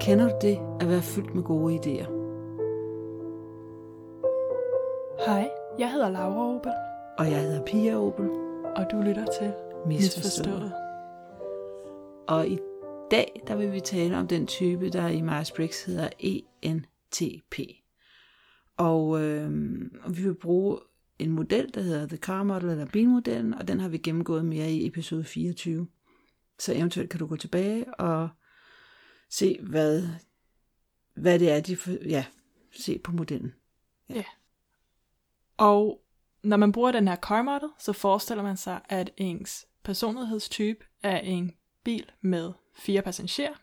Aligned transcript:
Kender 0.00 0.28
du 0.28 0.34
det 0.42 0.58
at 0.80 0.88
være 0.88 1.02
fyldt 1.02 1.34
med 1.34 1.42
gode 1.42 1.74
idéer? 1.74 2.10
Hej, 5.26 5.50
jeg 5.78 5.92
hedder 5.92 6.08
Laura 6.08 6.54
Opel, 6.56 6.72
Og 7.18 7.30
jeg 7.30 7.40
hedder 7.40 7.64
Pia 7.64 7.96
Opel. 7.96 8.30
og 8.76 8.86
du 8.92 8.96
lytter 8.96 9.26
til 9.26 9.52
Misforstået. 9.86 10.72
Og 12.28 12.48
i 12.48 12.58
dag, 13.10 13.42
der 13.46 13.56
vil 13.56 13.72
vi 13.72 13.80
tale 13.80 14.18
om 14.18 14.26
den 14.26 14.46
type, 14.46 14.90
der 14.90 15.08
i 15.08 15.20
Myers-Briggs 15.20 15.86
hedder 15.86 16.08
ENTP. 16.18 17.58
Og, 18.76 19.22
øh, 19.22 19.50
og 20.04 20.16
vi 20.16 20.22
vil 20.22 20.34
bruge 20.34 20.78
en 21.22 21.30
model, 21.30 21.74
der 21.74 21.80
hedder 21.80 22.06
The 22.06 22.16
Car 22.16 22.42
Model, 22.42 22.68
eller 22.68 22.86
bilmodellen, 22.86 23.54
og 23.54 23.68
den 23.68 23.80
har 23.80 23.88
vi 23.88 23.98
gennemgået 23.98 24.44
mere 24.44 24.72
i 24.72 24.86
episode 24.86 25.24
24. 25.24 25.88
Så 26.58 26.74
eventuelt 26.74 27.10
kan 27.10 27.20
du 27.20 27.26
gå 27.26 27.36
tilbage 27.36 27.94
og 27.94 28.28
se, 29.30 29.58
hvad, 29.62 30.08
hvad 31.14 31.38
det 31.38 31.50
er, 31.50 31.60
de 31.60 31.76
for, 31.76 31.90
ja, 31.90 32.24
se 32.80 32.98
på 32.98 33.12
modellen. 33.12 33.52
Ja. 34.08 34.24
Og 35.56 36.02
når 36.42 36.56
man 36.56 36.72
bruger 36.72 36.92
den 36.92 37.08
her 37.08 37.16
car 37.16 37.42
model, 37.42 37.68
så 37.78 37.92
forestiller 37.92 38.42
man 38.42 38.56
sig, 38.56 38.80
at 38.88 39.10
ens 39.16 39.66
personlighedstype 39.82 40.84
er 41.02 41.18
en 41.18 41.52
bil 41.84 42.12
med 42.20 42.52
fire 42.74 43.02
passagerer, 43.02 43.54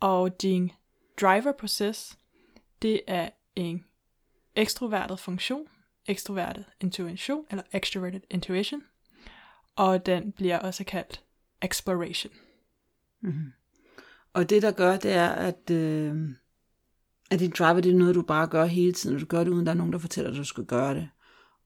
og 0.00 0.42
din 0.42 0.72
driver 1.20 1.52
process, 1.52 2.18
det 2.82 3.00
er 3.06 3.30
en 3.56 3.84
ekstrovertet 4.56 5.20
funktion, 5.20 5.68
ekstrovertet 6.06 6.64
intuition, 6.80 7.44
eller 7.50 7.62
extroverted 7.72 8.20
intuition, 8.30 8.82
og 9.76 10.06
den 10.06 10.32
bliver 10.32 10.58
også 10.58 10.84
kaldt 10.84 11.24
exploration. 11.62 12.32
Mm-hmm. 13.20 13.52
Og 14.32 14.50
det, 14.50 14.62
der 14.62 14.70
gør, 14.70 14.96
det 14.96 15.12
er, 15.12 15.28
at, 15.28 15.70
øh, 15.70 16.28
at 17.30 17.40
din 17.40 17.50
driver, 17.50 17.80
det 17.80 17.92
er 17.92 17.96
noget, 17.96 18.14
du 18.14 18.22
bare 18.22 18.46
gør 18.46 18.64
hele 18.64 18.92
tiden, 18.92 19.16
og 19.16 19.20
du 19.20 19.26
gør 19.26 19.44
det, 19.44 19.50
uden 19.50 19.66
der 19.66 19.72
er 19.72 19.76
nogen, 19.76 19.92
der 19.92 19.98
fortæller 19.98 20.30
dig, 20.30 20.36
at 20.36 20.38
du 20.38 20.48
skal 20.48 20.64
gøre 20.64 20.94
det. 20.94 21.08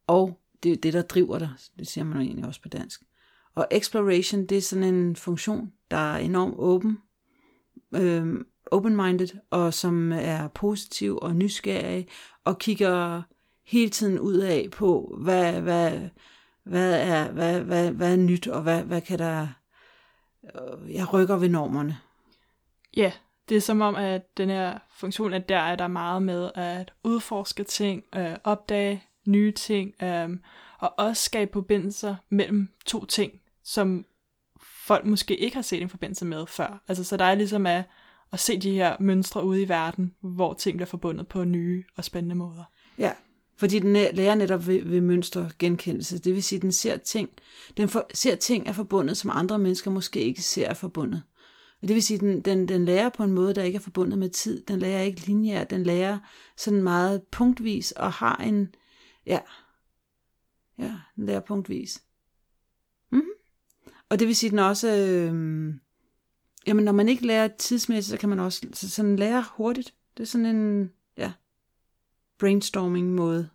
Og 0.07 0.41
det 0.63 0.73
er 0.73 0.77
det, 0.77 0.93
der 0.93 1.03
driver 1.03 1.39
dig. 1.39 1.51
Det 1.79 1.89
siger 1.89 2.05
man 2.05 2.17
jo 2.17 2.23
egentlig 2.23 2.47
også 2.47 2.63
på 2.63 2.69
dansk. 2.69 3.03
Og 3.55 3.69
exploration, 3.71 4.47
det 4.47 4.59
er 4.59 4.63
sådan 4.63 4.95
en 4.95 5.17
funktion, 5.17 5.73
der 5.91 5.97
er 5.97 6.19
enormt 6.19 6.55
åben, 6.59 6.99
øh, 7.95 8.45
open-minded, 8.71 9.29
og 9.51 9.75
som 9.75 10.13
er 10.13 10.49
positiv 10.49 11.19
og 11.23 11.37
nysgerrig, 11.37 12.09
og 12.45 12.59
kigger 12.59 13.23
hele 13.67 13.91
tiden 13.91 14.19
ud 14.19 14.37
af 14.37 14.69
på, 14.73 15.19
hvad, 15.21 15.61
hvad, 15.61 16.01
hvad, 16.65 17.01
er, 17.01 17.33
hvad, 17.33 17.61
hvad, 17.61 17.91
hvad 17.91 18.13
er 18.13 18.17
nyt, 18.17 18.49
og 18.49 18.63
hvad, 18.63 18.83
hvad 18.83 19.01
kan 19.01 19.19
der... 19.19 19.47
øh, 20.45 20.95
Jeg 20.95 21.13
rykker 21.13 21.37
ved 21.37 21.49
normerne. 21.49 21.99
Ja, 22.97 23.13
det 23.49 23.57
er 23.57 23.61
som 23.61 23.81
om, 23.81 23.95
at 23.95 24.37
den 24.37 24.49
her 24.51 24.79
funktion, 24.97 25.33
at 25.33 25.49
der 25.49 25.59
er 25.59 25.77
der 25.77 25.89
meget 25.89 26.23
med 26.23 26.51
at 26.55 26.93
udforske 27.05 27.65
ting, 27.65 28.05
øh, 28.17 28.37
opdage 28.45 29.05
nye 29.27 29.53
ting, 29.53 30.03
øh, 30.03 30.29
og 30.79 30.95
også 30.99 31.23
skabe 31.23 31.51
forbindelser 31.53 32.17
mellem 32.29 32.69
to 32.87 33.05
ting, 33.05 33.33
som 33.65 34.07
folk 34.61 35.05
måske 35.05 35.37
ikke 35.37 35.55
har 35.57 35.63
set 35.63 35.83
en 35.83 35.89
forbindelse 35.89 36.25
med 36.25 36.47
før. 36.47 36.83
Altså, 36.89 37.05
så 37.05 37.17
der 37.17 37.25
er 37.25 37.35
ligesom 37.35 37.67
at, 37.67 37.85
at 38.33 38.41
se 38.41 38.59
de 38.61 38.71
her 38.73 38.97
mønstre 39.01 39.45
ude 39.45 39.63
i 39.63 39.69
verden, 39.69 40.15
hvor 40.21 40.55
ting 40.55 40.77
bliver 40.77 40.87
forbundet 40.87 41.29
på 41.29 41.45
nye 41.45 41.85
og 41.97 42.05
spændende 42.05 42.35
måder. 42.35 42.65
Ja, 42.99 43.13
fordi 43.57 43.79
den 43.79 43.93
lærer 43.93 44.35
netop 44.35 44.67
ved, 44.67 44.83
ved 44.85 45.01
mønstergenkendelse. 45.01 46.19
Det 46.19 46.35
vil 46.35 46.43
sige, 46.43 46.57
at 46.57 46.63
den 46.63 46.73
ser 46.73 46.97
ting, 46.97 47.29
den 47.77 47.89
for, 47.89 48.07
ser 48.15 48.35
ting 48.35 48.69
er 48.69 48.73
forbundet, 48.73 49.17
som 49.17 49.31
andre 49.35 49.59
mennesker 49.59 49.91
måske 49.91 50.21
ikke 50.21 50.43
ser 50.43 50.69
er 50.69 50.75
forbundet. 50.75 51.23
Og 51.83 51.89
det 51.89 51.95
vil 51.95 52.03
sige, 52.03 52.15
at 52.15 52.21
den, 52.21 52.41
den, 52.41 52.69
den 52.69 52.85
lærer 52.85 53.09
på 53.09 53.25
en 53.25 53.33
måde, 53.33 53.55
der 53.55 53.63
ikke 53.63 53.77
er 53.77 53.81
forbundet 53.81 54.19
med 54.19 54.31
tid. 54.31 54.63
Den 54.63 54.79
lærer 54.79 55.03
ikke 55.03 55.27
lineært. 55.27 55.71
Den 55.71 55.83
lærer 55.83 56.19
sådan 56.57 56.83
meget 56.83 57.23
punktvis 57.23 57.93
og 57.93 58.13
har 58.13 58.37
en... 58.37 58.75
Ja, 59.27 59.39
ja 60.79 60.95
den 61.17 61.27
lærer 61.27 61.41
punktvis. 61.41 62.03
Mm. 63.13 63.23
Og 64.09 64.19
det 64.19 64.27
vil 64.27 64.37
sige, 64.37 64.49
at 64.49 64.51
den 64.51 64.59
også... 64.59 64.89
Øh, 64.89 65.75
jamen, 66.67 66.85
når 66.85 66.93
man 66.93 67.09
ikke 67.09 67.27
lærer 67.27 67.49
tidsmæssigt, 67.49 68.11
så 68.11 68.21
kan 68.21 68.29
man 68.29 68.41
også 68.41 68.67
så, 68.73 68.91
sådan 68.91 69.17
lære 69.17 69.45
hurtigt. 69.57 69.95
Det 70.17 70.23
er 70.23 70.27
sådan 70.27 70.47
en... 70.47 70.91
Ja, 72.43 72.47
brainstorming 72.47 73.15
måde. 73.15 73.49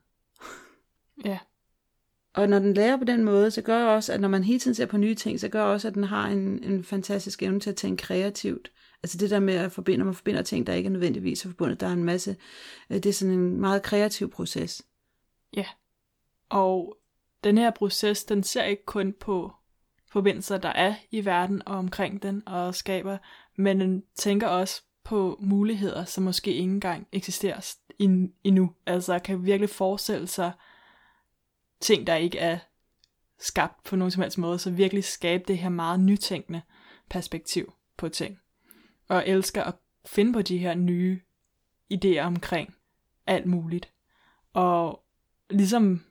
Ja, 1.26 1.40
Og 2.34 2.50
når 2.50 2.60
den 2.60 2.74
lærer 2.74 2.98
på 2.98 3.04
den 3.04 3.24
måde, 3.24 3.52
så 3.52 3.62
gør 3.62 3.86
også, 3.86 4.14
at 4.14 4.22
når 4.22 4.28
man 4.28 4.44
hele 4.44 4.60
tiden 4.60 4.76
ser 4.76 4.86
på 4.86 4.98
nye 4.98 5.16
ting, 5.16 5.40
så 5.40 5.50
gør 5.50 5.64
også, 5.64 5.88
at 5.88 5.96
den 5.96 6.04
har 6.04 6.28
en, 6.28 6.64
en 6.64 6.84
fantastisk 6.84 7.44
evne 7.44 7.60
til 7.60 7.70
at 7.70 7.76
tænke 7.76 8.04
kreativt. 8.04 8.72
Altså 9.04 9.18
det 9.18 9.30
der 9.30 9.40
med 9.40 9.54
at 9.54 9.72
forbinde, 9.72 9.98
når 9.98 10.06
man 10.06 10.14
forbinder 10.16 10.42
ting, 10.42 10.68
der 10.68 10.74
ikke 10.74 10.88
er 10.88 10.92
nødvendigvis 10.92 11.46
er 11.46 11.50
forbundet, 11.50 11.80
der 11.80 11.88
er 11.88 11.94
en 11.94 12.04
masse, 12.04 12.36
øh, 12.90 12.96
det 12.96 13.06
er 13.06 13.14
sådan 13.14 13.34
en 13.34 13.62
meget 13.62 13.84
kreativ 13.84 14.32
proces. 14.32 14.82
ja. 15.56 15.66
Og 16.50 16.98
den 17.44 17.58
her 17.58 17.72
proces, 17.72 18.24
den 18.24 18.44
ser 18.44 18.64
ikke 18.64 18.86
kun 18.86 19.14
på 19.20 19.52
forbindelser, 20.12 20.58
der 20.58 20.70
er 20.70 20.96
i 21.12 21.26
verden 21.26 21.62
og 21.68 21.76
omkring 21.76 22.24
den 22.24 22.44
og 22.46 22.76
skaber, 22.76 23.18
men 23.56 23.80
den 23.80 24.04
tænker 24.16 24.48
også 24.48 24.84
på 25.04 25.38
muligheder, 25.42 26.06
som 26.06 26.24
måske 26.24 26.52
ikke 26.54 26.72
engang 26.74 27.08
eksisterer 27.12 27.76
endnu. 28.44 28.74
Altså 28.86 29.20
kan 29.20 29.46
virkelig 29.46 29.70
forestille 29.70 30.28
sig 30.28 30.52
ting, 31.80 32.08
der 32.08 32.16
ikke 32.16 32.38
er 32.38 32.60
skabt 33.40 33.84
på 33.84 33.96
nogen 33.96 34.12
som 34.12 34.22
helst 34.22 34.38
måde, 34.38 34.60
så 34.60 34.72
virkelig 34.72 35.04
skabe 35.04 35.44
det 35.48 35.58
her 35.58 35.70
meget 35.70 36.00
nytænkende 36.00 36.62
perspektiv 37.10 37.74
på 37.98 38.10
ting. 38.10 38.40
Og 39.10 39.28
elsker 39.28 39.64
at 39.64 39.76
finde 40.06 40.34
på 40.34 40.42
de 40.42 40.58
her 40.58 40.76
nye 40.76 41.22
idéer 41.94 42.22
omkring 42.22 42.76
alt 43.28 43.46
muligt. 43.46 43.94
Og 44.54 45.04
ligesom 45.50 46.06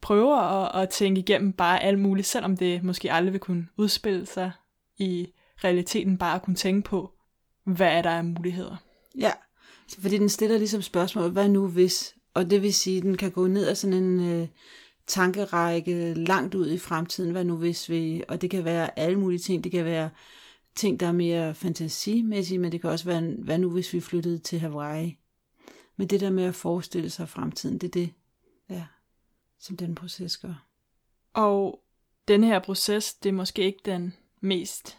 prøver 0.00 0.36
at, 0.36 0.82
at 0.82 0.88
tænke 0.88 1.18
igennem 1.18 1.52
bare 1.52 1.82
alt 1.82 1.98
muligt, 1.98 2.26
selvom 2.26 2.56
det 2.56 2.84
måske 2.84 3.12
aldrig 3.12 3.32
vil 3.32 3.40
kunne 3.40 3.68
udspille 3.76 4.26
sig 4.26 4.52
i 4.96 5.32
realiteten, 5.64 6.18
bare 6.18 6.34
at 6.34 6.42
kunne 6.42 6.56
tænke 6.56 6.88
på, 6.88 7.14
hvad 7.64 7.88
er 7.88 8.02
der 8.02 8.10
af 8.10 8.24
muligheder. 8.24 8.76
Ja, 9.18 9.32
fordi 9.98 10.18
den 10.18 10.28
stiller 10.28 10.58
ligesom 10.58 10.82
spørgsmål, 10.82 11.30
hvad 11.30 11.48
nu 11.48 11.68
hvis? 11.68 12.14
Og 12.34 12.50
det 12.50 12.62
vil 12.62 12.74
sige, 12.74 12.96
at 12.96 13.02
den 13.02 13.16
kan 13.16 13.30
gå 13.30 13.46
ned 13.46 13.68
ad 13.68 13.74
sådan 13.74 14.02
en 14.02 14.20
øh, 14.20 14.48
tankerække 15.06 16.14
langt 16.14 16.54
ud 16.54 16.70
i 16.70 16.78
fremtiden, 16.78 17.30
hvad 17.30 17.44
nu 17.44 17.56
hvis 17.56 17.88
vi, 17.88 18.24
og 18.28 18.42
det 18.42 18.50
kan 18.50 18.64
være 18.64 18.98
alle 18.98 19.18
mulige 19.18 19.38
ting, 19.38 19.64
det 19.64 19.72
kan 19.72 19.84
være 19.84 20.10
ting, 20.74 21.00
der 21.00 21.06
er 21.06 21.12
mere 21.12 21.54
fantasimæssige, 21.54 22.58
men 22.58 22.72
det 22.72 22.80
kan 22.80 22.90
også 22.90 23.04
være, 23.04 23.34
hvad 23.38 23.58
nu 23.58 23.70
hvis 23.70 23.92
vi 23.92 24.00
flyttede 24.00 24.38
til 24.38 24.58
Hawaii? 24.58 25.18
Men 25.96 26.06
det 26.06 26.20
der 26.20 26.30
med 26.30 26.44
at 26.44 26.54
forestille 26.54 27.10
sig 27.10 27.28
fremtiden, 27.28 27.78
det 27.78 27.86
er 27.86 27.90
det, 27.90 28.12
ja, 28.70 28.84
som 29.58 29.76
den 29.76 29.94
proces 29.94 30.36
gør. 30.36 30.66
Og 31.34 31.80
den 32.28 32.44
her 32.44 32.58
proces, 32.58 33.14
det 33.14 33.28
er 33.28 33.32
måske 33.32 33.62
ikke 33.62 33.80
den 33.84 34.14
mest 34.40 34.98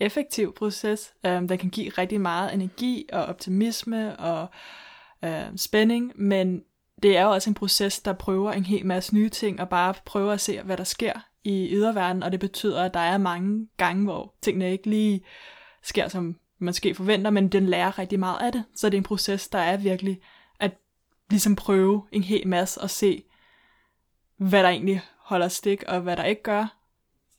effektiv 0.00 0.54
proces. 0.54 1.14
øh, 1.26 1.32
den 1.32 1.58
kan 1.58 1.70
give 1.70 1.88
rigtig 1.88 2.20
meget 2.20 2.54
energi 2.54 3.08
og 3.12 3.24
optimisme 3.24 4.16
og 4.18 4.48
øh, 5.24 5.56
spænding, 5.56 6.12
men 6.14 6.62
det 7.02 7.16
er 7.16 7.22
jo 7.22 7.30
også 7.30 7.50
en 7.50 7.54
proces, 7.54 8.00
der 8.00 8.12
prøver 8.12 8.52
en 8.52 8.64
hel 8.64 8.86
masse 8.86 9.14
nye 9.14 9.28
ting 9.28 9.60
og 9.60 9.68
bare 9.68 9.94
prøver 10.04 10.32
at 10.32 10.40
se, 10.40 10.62
hvad 10.62 10.76
der 10.76 10.84
sker 10.84 11.12
i 11.44 11.68
yderverdenen, 11.72 12.22
og 12.22 12.32
det 12.32 12.40
betyder, 12.40 12.84
at 12.84 12.94
der 12.94 13.00
er 13.00 13.18
mange 13.18 13.68
gange, 13.76 14.04
hvor 14.04 14.34
tingene 14.42 14.72
ikke 14.72 14.90
lige 14.90 15.24
sker, 15.82 16.08
som 16.08 16.24
man 16.24 16.36
måske 16.58 16.94
forventer, 16.94 17.30
men 17.30 17.48
den 17.48 17.66
lærer 17.66 17.98
rigtig 17.98 18.18
meget 18.18 18.38
af 18.40 18.52
det. 18.52 18.64
Så 18.74 18.86
det 18.86 18.94
er 18.94 18.98
en 18.98 19.04
proces, 19.04 19.48
der 19.48 19.58
er 19.58 19.76
virkelig 19.76 20.20
at 20.60 20.72
ligesom 21.30 21.56
prøve 21.56 22.06
en 22.12 22.22
hel 22.22 22.48
masse 22.48 22.80
og 22.80 22.90
se, 22.90 23.24
hvad 24.36 24.62
der 24.62 24.68
egentlig 24.68 25.02
holder 25.18 25.48
stik, 25.48 25.82
og 25.88 26.00
hvad 26.00 26.16
der 26.16 26.24
ikke 26.24 26.42
gør. 26.42 26.76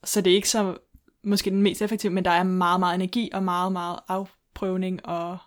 Så 0.03 0.21
det 0.21 0.31
er 0.31 0.35
ikke 0.35 0.49
så 0.49 0.77
måske 1.23 1.49
den 1.49 1.61
mest 1.61 1.81
effektive, 1.81 2.13
men 2.13 2.25
der 2.25 2.31
er 2.31 2.43
meget, 2.43 2.79
meget 2.79 2.95
energi 2.95 3.29
og 3.33 3.43
meget, 3.43 3.71
meget 3.71 3.99
afprøvning 4.07 5.05
og 5.05 5.37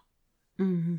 Mm-hmm. 0.59 0.99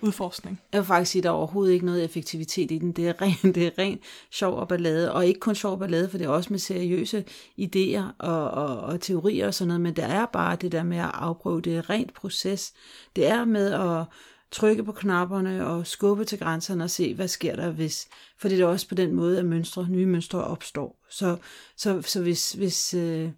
udforskning. 0.00 0.60
Jeg 0.72 0.78
vil 0.80 0.86
faktisk 0.86 1.12
sige, 1.12 1.20
at 1.20 1.24
der 1.24 1.30
er 1.30 1.34
overhovedet 1.34 1.72
ikke 1.72 1.86
noget 1.86 2.04
effektivitet 2.04 2.70
i 2.70 2.78
den. 2.78 2.92
Det 2.92 3.08
er 3.08 3.12
ren, 3.22 3.54
det 3.54 3.66
er 3.66 3.70
ren 3.78 3.98
sjov 4.30 4.54
og 4.58 4.68
ballade. 4.68 5.12
Og 5.12 5.26
ikke 5.26 5.40
kun 5.40 5.54
sjov 5.54 5.72
og 5.72 5.78
ballade, 5.78 6.08
for 6.10 6.18
det 6.18 6.24
er 6.24 6.28
også 6.28 6.52
med 6.52 6.58
seriøse 6.58 7.24
idéer 7.60 8.02
og, 8.18 8.50
og, 8.50 8.80
og 8.80 9.00
teorier 9.00 9.46
og 9.46 9.54
sådan 9.54 9.68
noget. 9.68 9.80
Men 9.80 9.96
der 9.96 10.06
er 10.06 10.26
bare 10.26 10.56
det 10.56 10.72
der 10.72 10.82
med 10.82 10.98
at 10.98 11.10
afprøve. 11.14 11.60
Det 11.60 11.76
er 11.76 11.90
rent 11.90 12.14
proces. 12.14 12.72
Det 13.16 13.26
er 13.26 13.44
med 13.44 13.72
at 13.72 14.04
trykke 14.50 14.84
på 14.84 14.92
knapperne 14.92 15.66
og 15.66 15.86
skubbe 15.86 16.24
til 16.24 16.38
grænserne 16.38 16.84
og 16.84 16.90
se, 16.90 17.14
hvad 17.14 17.28
sker 17.28 17.56
der 17.56 17.70
hvis. 17.70 18.08
For 18.38 18.48
det 18.48 18.60
er 18.60 18.66
også 18.66 18.88
på 18.88 18.94
den 18.94 19.12
måde, 19.14 19.38
at 19.38 19.44
mønstre, 19.44 19.86
nye 19.90 20.06
mønstre 20.06 20.44
opstår. 20.44 21.04
Så, 21.10 21.36
så, 21.76 22.02
så 22.02 22.22
hvis, 22.22 22.52
hvis, 22.52 22.94
øh, 22.94 23.30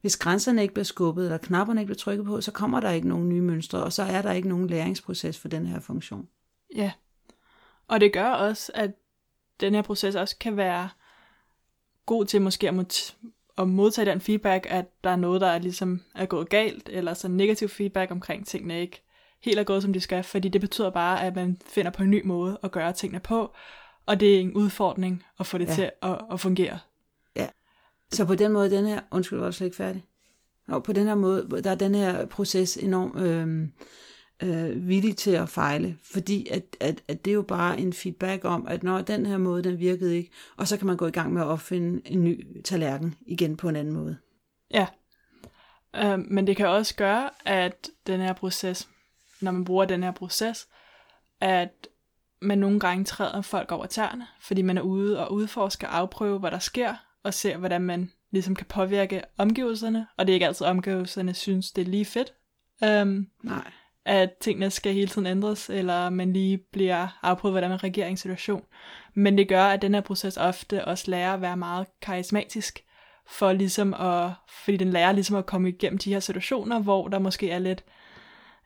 hvis 0.00 0.16
grænserne 0.16 0.62
ikke 0.62 0.74
bliver 0.74 0.84
skubbet, 0.84 1.24
eller 1.24 1.38
knapperne 1.38 1.80
ikke 1.80 1.86
bliver 1.86 1.98
trykket 1.98 2.26
på, 2.26 2.40
så 2.40 2.52
kommer 2.52 2.80
der 2.80 2.90
ikke 2.90 3.08
nogen 3.08 3.28
nye 3.28 3.40
mønstre, 3.40 3.84
og 3.84 3.92
så 3.92 4.02
er 4.02 4.22
der 4.22 4.32
ikke 4.32 4.48
nogen 4.48 4.66
læringsproces 4.66 5.38
for 5.38 5.48
den 5.48 5.66
her 5.66 5.80
funktion. 5.80 6.28
Ja. 6.74 6.92
Og 7.88 8.00
det 8.00 8.12
gør 8.12 8.28
også, 8.28 8.72
at 8.74 8.90
den 9.60 9.74
her 9.74 9.82
proces 9.82 10.14
også 10.14 10.36
kan 10.38 10.56
være 10.56 10.88
god 12.06 12.24
til 12.24 12.42
måske 12.42 12.68
at, 12.68 13.16
at 13.58 13.68
modtage 13.68 14.10
den 14.10 14.20
feedback, 14.20 14.66
at 14.70 15.04
der 15.04 15.10
er 15.10 15.16
noget, 15.16 15.40
der 15.40 15.46
er 15.46 15.58
ligesom 15.58 16.02
er 16.14 16.26
gået 16.26 16.48
galt, 16.48 16.88
eller 16.92 17.14
så 17.14 17.28
negativ 17.28 17.68
feedback 17.68 18.10
omkring 18.10 18.46
tingene 18.46 18.80
ikke 18.80 19.02
helt 19.42 19.58
er 19.58 19.64
gået, 19.64 19.82
som 19.82 19.92
de 19.92 20.00
skal, 20.00 20.22
fordi 20.24 20.48
det 20.48 20.60
betyder 20.60 20.90
bare, 20.90 21.22
at 21.22 21.34
man 21.34 21.60
finder 21.66 21.90
på 21.90 22.02
en 22.02 22.10
ny 22.10 22.22
måde 22.24 22.58
at 22.62 22.70
gøre 22.70 22.92
tingene 22.92 23.20
på, 23.20 23.54
og 24.06 24.20
det 24.20 24.36
er 24.36 24.40
en 24.40 24.54
udfordring 24.54 25.24
at 25.38 25.46
få 25.46 25.58
det 25.58 25.68
ja. 25.68 25.74
til 25.74 25.90
at, 26.02 26.20
at 26.32 26.40
fungere. 26.40 26.78
Så 28.12 28.24
på 28.24 28.34
den 28.34 28.52
måde, 28.52 28.70
den 28.70 28.86
her, 28.86 29.00
undskyld, 29.10 29.38
var 29.38 29.46
jeg 29.46 29.54
slet 29.54 29.66
ikke 29.66 29.76
færdig? 29.76 30.04
Og 30.68 30.82
på 30.82 30.92
den 30.92 31.06
her 31.06 31.14
måde, 31.14 31.62
der 31.64 31.70
er 31.70 31.74
den 31.74 31.94
her 31.94 32.26
proces 32.26 32.76
enormt 32.76 33.20
øh, 33.20 33.68
øh, 34.42 34.88
villig 34.88 35.16
til 35.16 35.30
at 35.30 35.48
fejle, 35.48 35.98
fordi 36.12 36.48
at, 36.50 36.76
at, 36.80 37.02
at 37.08 37.24
det 37.24 37.30
er 37.30 37.34
jo 37.34 37.42
bare 37.42 37.80
en 37.80 37.92
feedback 37.92 38.44
om, 38.44 38.66
at 38.66 38.82
når 38.82 39.00
den 39.00 39.26
her 39.26 39.38
måde, 39.38 39.64
den 39.64 39.78
virkede 39.78 40.16
ikke, 40.16 40.30
og 40.56 40.68
så 40.68 40.76
kan 40.76 40.86
man 40.86 40.96
gå 40.96 41.06
i 41.06 41.10
gang 41.10 41.32
med 41.32 41.42
at 41.42 41.46
opfinde 41.46 42.02
en 42.04 42.24
ny 42.24 42.62
tallerken 42.62 43.14
igen 43.26 43.56
på 43.56 43.68
en 43.68 43.76
anden 43.76 43.94
måde. 43.94 44.16
Ja, 44.70 44.86
øh, 45.96 46.18
men 46.18 46.46
det 46.46 46.56
kan 46.56 46.68
også 46.68 46.94
gøre, 46.94 47.30
at 47.44 47.90
den 48.06 48.20
her 48.20 48.32
proces, 48.32 48.88
når 49.40 49.50
man 49.50 49.64
bruger 49.64 49.84
den 49.84 50.02
her 50.02 50.12
proces, 50.12 50.68
at 51.40 51.88
man 52.42 52.58
nogle 52.58 52.80
gange 52.80 53.04
træder 53.04 53.42
folk 53.42 53.72
over 53.72 53.86
tæerne, 53.86 54.26
fordi 54.40 54.62
man 54.62 54.78
er 54.78 54.82
ude 54.82 55.26
og 55.26 55.32
udforske 55.32 55.88
og 55.88 55.96
afprøve, 55.96 56.38
hvad 56.38 56.50
der 56.50 56.58
sker, 56.58 56.94
og 57.26 57.34
ser, 57.34 57.56
hvordan 57.56 57.82
man 57.82 58.10
ligesom 58.30 58.54
kan 58.54 58.66
påvirke 58.66 59.22
omgivelserne, 59.38 60.06
og 60.16 60.26
det 60.26 60.32
er 60.32 60.34
ikke 60.34 60.46
altid 60.46 60.66
omgivelserne 60.66 61.34
synes, 61.34 61.72
det 61.72 61.82
er 61.82 61.86
lige 61.90 62.04
fedt. 62.04 62.32
Um, 63.02 63.26
Nej. 63.42 63.70
At 64.04 64.32
tingene 64.40 64.70
skal 64.70 64.92
hele 64.92 65.08
tiden 65.08 65.26
ændres, 65.26 65.70
eller 65.70 66.10
man 66.10 66.32
lige 66.32 66.58
bliver 66.72 67.18
afprøvet, 67.22 67.52
hvordan 67.52 67.70
man 67.70 67.84
reagerer 67.84 68.06
i 68.06 68.10
en 68.10 68.16
situation. 68.16 68.62
Men 69.14 69.38
det 69.38 69.48
gør, 69.48 69.64
at 69.64 69.82
den 69.82 69.94
her 69.94 70.00
proces 70.00 70.36
ofte 70.36 70.84
også 70.84 71.10
lærer 71.10 71.34
at 71.34 71.40
være 71.40 71.56
meget 71.56 71.86
karismatisk, 72.02 72.84
for 73.28 73.52
ligesom 73.52 73.94
at, 73.94 74.30
fordi 74.64 74.76
den 74.76 74.90
lærer 74.90 75.12
ligesom 75.12 75.36
at 75.36 75.46
komme 75.46 75.68
igennem 75.68 75.98
de 75.98 76.12
her 76.12 76.20
situationer, 76.20 76.78
hvor 76.78 77.08
der 77.08 77.18
måske 77.18 77.50
er 77.50 77.58
lidt 77.58 77.84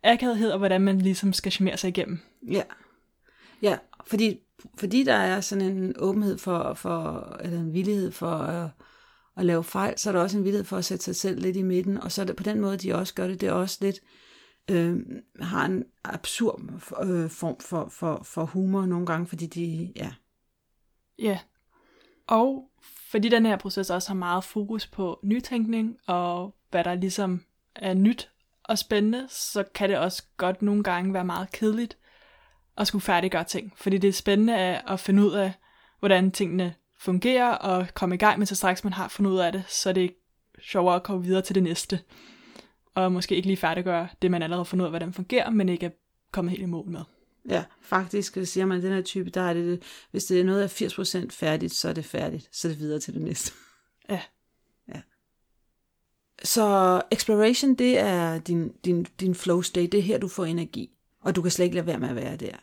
akavighed, 0.03 0.51
og 0.51 0.59
hvordan 0.59 0.81
man 0.81 0.99
ligesom 0.99 1.33
skal 1.33 1.53
charmere 1.53 1.77
sig 1.77 1.89
igennem. 1.89 2.21
Ja, 2.51 2.63
ja 3.63 3.79
fordi, 4.07 4.41
fordi 4.79 5.05
der 5.05 5.15
er 5.15 5.41
sådan 5.41 5.65
en 5.65 5.95
åbenhed 5.99 6.39
for, 6.39 6.75
for 6.75 7.37
eller 7.41 7.61
en 7.61 7.75
villighed 7.75 8.13
for 8.13 8.31
at, 8.31 8.71
at 9.37 9.45
lave 9.45 9.65
fejl, 9.65 9.99
så 9.99 10.11
er 10.11 10.13
der 10.13 10.21
også 10.21 10.39
en 10.39 10.45
villighed 10.45 10.65
for 10.65 10.77
at 10.77 10.85
sætte 10.85 11.05
sig 11.05 11.17
selv 11.17 11.41
lidt 11.41 11.57
i 11.57 11.63
midten, 11.63 11.99
og 11.99 12.13
så 12.13 12.23
er 12.23 12.27
det 12.27 12.37
på 12.37 12.43
den 12.43 12.61
måde, 12.61 12.77
de 12.77 12.95
også 12.95 13.15
gør 13.15 13.27
det, 13.27 13.41
det 13.41 13.49
er 13.49 13.53
også 13.53 13.79
lidt, 13.81 14.01
øh, 14.71 14.99
har 15.41 15.65
en 15.65 15.85
absurd 16.05 16.61
øh, 17.03 17.31
form 17.31 17.61
for, 17.61 17.89
for, 17.89 18.23
for 18.25 18.45
humor 18.45 18.87
nogle 18.87 19.07
gange, 19.07 19.27
fordi 19.27 19.47
de, 19.47 19.93
ja. 19.97 20.13
Ja, 21.19 21.39
og 22.27 22.71
fordi 23.11 23.29
den 23.29 23.47
her 23.47 23.57
proces 23.57 23.91
også 23.91 24.09
har 24.09 24.15
meget 24.15 24.45
fokus 24.45 24.87
på 24.87 25.21
nytænkning, 25.23 25.97
og 26.07 26.55
hvad 26.71 26.85
der 26.85 26.95
ligesom 26.95 27.45
er 27.75 27.95
nyt 27.95 28.31
og 28.65 28.79
spændende, 28.79 29.27
så 29.29 29.65
kan 29.75 29.89
det 29.89 29.99
også 29.99 30.23
godt 30.37 30.63
nogle 30.63 30.83
gange 30.83 31.15
være 31.15 31.25
meget 31.25 31.53
kedeligt 31.53 31.97
at 32.81 32.87
skulle 32.87 33.03
færdiggøre 33.03 33.45
ting. 33.45 33.73
Fordi 33.77 33.99
det 33.99 34.09
er 34.09 34.13
spændende 34.13 34.57
at 34.91 35.01
finde 35.01 35.23
ud 35.27 35.33
af, 35.33 35.53
hvordan 35.99 36.31
tingene 36.31 36.75
fungerer, 36.99 37.53
og 37.53 37.87
komme 37.95 38.15
i 38.15 38.19
gang 38.19 38.39
med, 38.39 38.47
så 38.47 38.55
straks 38.55 38.85
man 38.85 38.93
har 38.93 39.09
fundet 39.09 39.31
ud 39.31 39.39
af 39.39 39.53
det, 39.53 39.65
så 39.69 39.89
er 39.89 39.93
det 39.93 40.15
sjovere 40.63 40.97
at 40.97 41.03
komme 41.03 41.25
videre 41.25 41.43
til 41.43 41.55
det 41.55 41.63
næste. 41.63 42.01
Og 42.95 43.13
måske 43.13 43.37
ikke 43.37 43.49
lige 43.49 43.57
færdiggøre 43.57 44.09
det, 44.23 44.31
man 44.31 44.43
allerede 44.43 44.61
har 44.61 44.65
fundet 44.65 44.83
ud 44.83 44.87
af, 44.87 44.93
hvordan 44.93 45.09
det 45.09 45.17
fungerer, 45.17 45.51
men 45.51 45.69
ikke 45.69 45.87
er 45.87 45.91
kommet 46.33 46.51
helt 46.51 46.63
i 46.63 46.67
mål 46.67 46.89
med. 46.89 47.01
Ja, 47.49 47.65
faktisk 47.83 48.39
siger 48.45 48.67
man, 48.67 48.77
at 48.77 48.83
den 48.83 48.93
her 48.93 49.03
type, 49.03 49.31
der 49.31 49.41
er 49.41 49.55
det, 49.55 49.83
hvis 50.11 50.25
det 50.25 50.41
er 50.41 50.45
noget 50.45 50.63
af 50.63 50.83
80% 50.83 51.27
færdigt, 51.31 51.75
så 51.75 51.89
er 51.89 51.93
det 51.93 52.05
færdigt, 52.05 52.49
så 52.53 52.69
er 52.69 52.73
det 52.73 52.79
videre 52.79 53.01
til 53.01 53.15
det 53.15 53.23
næste. 53.23 53.53
Ja. 54.09 54.21
Så 56.43 57.03
exploration, 57.11 57.75
det 57.75 57.99
er 57.99 58.39
din, 58.39 58.73
din, 58.85 59.07
din 59.21 59.35
flow 59.35 59.63
state, 59.63 59.87
det 59.87 59.99
er 59.99 60.03
her, 60.03 60.19
du 60.19 60.29
får 60.29 60.45
energi, 60.45 60.91
og 61.21 61.37
du 61.37 61.43
kan 61.43 61.51
slet 61.51 61.65
ikke 61.65 61.75
lade 61.75 61.87
være 61.87 61.99
med 61.99 62.09
at 62.09 62.17
være 62.17 62.37
der. 62.37 62.57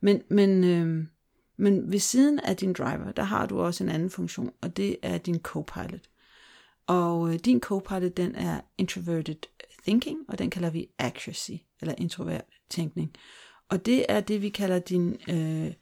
Men, 0.00 0.22
men, 0.28 0.64
øh, 0.64 1.06
men 1.56 1.92
ved 1.92 1.98
siden 1.98 2.38
af 2.38 2.56
din 2.56 2.72
driver, 2.72 3.12
der 3.12 3.22
har 3.22 3.46
du 3.46 3.60
også 3.60 3.84
en 3.84 3.90
anden 3.90 4.10
funktion, 4.10 4.52
og 4.60 4.76
det 4.76 4.96
er 5.02 5.18
din 5.18 5.40
co-pilot. 5.40 6.10
Og 6.86 7.32
øh, 7.32 7.38
din 7.38 7.60
co-pilot, 7.60 8.16
den 8.16 8.34
er 8.34 8.60
introverted 8.78 9.34
thinking, 9.82 10.18
og 10.28 10.38
den 10.38 10.50
kalder 10.50 10.70
vi 10.70 10.88
accuracy, 10.98 11.52
eller 11.80 11.94
introvert 11.98 12.44
tænkning. 12.70 13.12
Og 13.68 13.86
det 13.86 14.06
er 14.08 14.20
det, 14.20 14.42
vi 14.42 14.48
kalder 14.48 14.78
din 14.78 15.16
øh, 15.28 15.72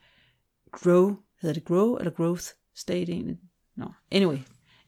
grow, 0.72 1.16
hedder 1.40 1.54
det 1.54 1.64
grow, 1.64 1.96
eller 1.96 2.10
growth 2.10 2.44
state 2.74 3.12
egentlig? 3.12 3.38
No. 3.76 3.86
anyway, 4.10 4.38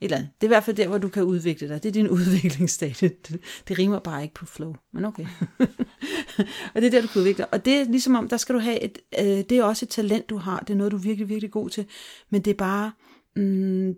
eller 0.04 0.16
andet. 0.16 0.30
Det 0.40 0.46
er 0.46 0.48
i 0.48 0.54
hvert 0.54 0.64
fald 0.64 0.76
der, 0.76 0.88
hvor 0.88 0.98
du 0.98 1.08
kan 1.08 1.22
udvikle 1.22 1.68
dig. 1.68 1.82
Det 1.82 1.88
er 1.88 1.92
din 1.92 2.08
udviklingsstadie. 2.18 3.08
Det, 3.28 3.40
det 3.68 3.78
rimer 3.78 3.98
bare 3.98 4.22
ikke 4.22 4.34
på 4.34 4.46
flow, 4.46 4.74
men 4.92 5.04
okay. 5.04 5.26
og 6.74 6.82
det 6.82 6.84
er 6.84 6.90
der, 6.90 7.00
du 7.00 7.06
kan 7.06 7.20
udvikle 7.20 7.44
dig. 7.44 7.54
Og 7.54 7.64
det 7.64 7.74
er 7.80 7.84
ligesom 7.84 8.14
om, 8.14 8.28
der 8.28 8.36
skal 8.36 8.54
du 8.54 8.60
have 8.60 8.80
et, 8.80 8.98
øh, 9.18 9.26
det 9.26 9.52
er 9.52 9.64
også 9.64 9.84
et 9.84 9.90
talent, 9.90 10.30
du 10.30 10.36
har. 10.36 10.60
Det 10.60 10.70
er 10.70 10.76
noget, 10.76 10.92
du 10.92 10.96
er 10.96 11.00
virkelig, 11.00 11.28
virkelig 11.28 11.50
god 11.50 11.70
til. 11.70 11.86
Men 12.30 12.42
det 12.42 12.50
er 12.50 12.54
bare, 12.54 12.92
mm, 13.36 13.94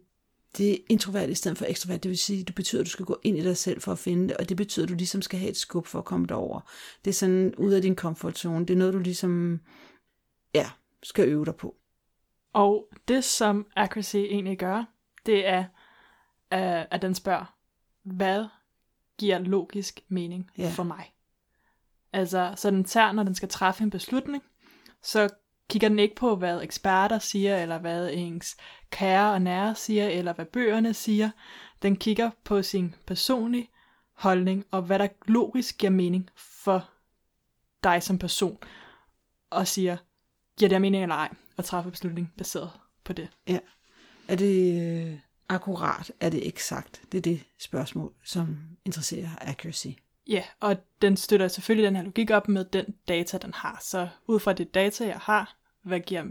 det 0.58 0.72
er 0.72 0.76
introvert 0.88 1.30
i 1.30 1.34
stedet 1.34 1.58
for 1.58 1.64
ekstrovert. 1.68 2.02
Det 2.02 2.08
vil 2.08 2.18
sige, 2.18 2.44
det 2.44 2.54
betyder, 2.54 2.80
at 2.80 2.86
du 2.86 2.90
skal 2.90 3.06
gå 3.06 3.20
ind 3.22 3.38
i 3.38 3.42
dig 3.42 3.56
selv 3.56 3.80
for 3.80 3.92
at 3.92 3.98
finde 3.98 4.28
det, 4.28 4.36
og 4.36 4.48
det 4.48 4.56
betyder, 4.56 4.86
at 4.86 4.90
du 4.90 4.94
ligesom 4.94 5.22
skal 5.22 5.38
have 5.38 5.50
et 5.50 5.56
skub 5.56 5.86
for 5.86 5.98
at 5.98 6.04
komme 6.04 6.26
derover. 6.26 6.60
Det 7.04 7.10
er 7.10 7.14
sådan 7.14 7.54
ud 7.58 7.72
af 7.72 7.82
din 7.82 7.96
comfort 7.96 8.38
zone. 8.38 8.66
Det 8.66 8.74
er 8.74 8.78
noget, 8.78 8.94
du 8.94 8.98
ligesom, 8.98 9.60
ja, 10.54 10.70
skal 11.02 11.28
øve 11.28 11.44
dig 11.44 11.54
på. 11.54 11.76
Og 12.52 12.88
det, 13.08 13.24
som 13.24 13.66
accuracy 13.76 14.16
egentlig 14.16 14.58
gør, 14.58 14.84
det 15.26 15.46
er, 15.46 15.64
at 16.90 17.02
den 17.02 17.14
spørger, 17.14 17.54
hvad 18.02 18.46
giver 19.18 19.38
logisk 19.38 20.00
mening 20.08 20.50
ja. 20.58 20.70
for 20.70 20.82
mig? 20.82 21.14
Altså, 22.12 22.52
så 22.56 22.70
den 22.70 22.84
tager, 22.84 23.12
når 23.12 23.22
den 23.22 23.34
skal 23.34 23.48
træffe 23.48 23.84
en 23.84 23.90
beslutning, 23.90 24.42
så 25.02 25.28
kigger 25.68 25.88
den 25.88 25.98
ikke 25.98 26.14
på, 26.14 26.36
hvad 26.36 26.62
eksperter 26.62 27.18
siger, 27.18 27.62
eller 27.62 27.78
hvad 27.78 28.10
ens 28.12 28.56
kære 28.90 29.32
og 29.32 29.42
nære 29.42 29.74
siger, 29.74 30.08
eller 30.08 30.32
hvad 30.32 30.44
bøgerne 30.44 30.94
siger. 30.94 31.30
Den 31.82 31.96
kigger 31.96 32.30
på 32.44 32.62
sin 32.62 32.94
personlige 33.06 33.70
holdning, 34.12 34.64
og 34.70 34.82
hvad 34.82 34.98
der 34.98 35.08
logisk 35.26 35.78
giver 35.78 35.90
mening 35.90 36.30
for 36.36 36.90
dig 37.82 38.02
som 38.02 38.18
person, 38.18 38.58
og 39.50 39.66
siger, 39.66 39.96
giver 40.58 40.68
det 40.68 40.80
mening 40.80 41.02
eller 41.02 41.16
ej, 41.16 41.34
at 41.58 41.64
træffe 41.64 41.90
beslutning 41.90 42.32
baseret 42.38 42.70
på 43.04 43.12
det. 43.12 43.28
Ja. 43.48 43.58
Er 44.28 44.36
det 44.36 44.82
øh, 44.82 45.18
akkurat? 45.54 46.12
Er 46.20 46.30
det 46.30 46.46
eksakt? 46.48 47.02
Det 47.12 47.18
er 47.18 47.22
det 47.22 47.44
spørgsmål, 47.58 48.12
som 48.24 48.56
interesserer 48.84 49.28
accuracy. 49.40 49.88
Ja, 50.28 50.42
og 50.60 50.76
den 51.02 51.16
støtter 51.16 51.48
selvfølgelig 51.48 51.86
den 51.86 51.96
her 51.96 52.02
logik 52.02 52.30
op 52.30 52.48
med 52.48 52.64
den 52.64 52.84
data, 53.08 53.38
den 53.38 53.54
har. 53.54 53.78
Så 53.82 54.08
ud 54.26 54.40
fra 54.40 54.52
det 54.52 54.74
data, 54.74 55.06
jeg 55.06 55.18
har, 55.18 55.56
hvad 55.82 56.00
giver 56.00 56.24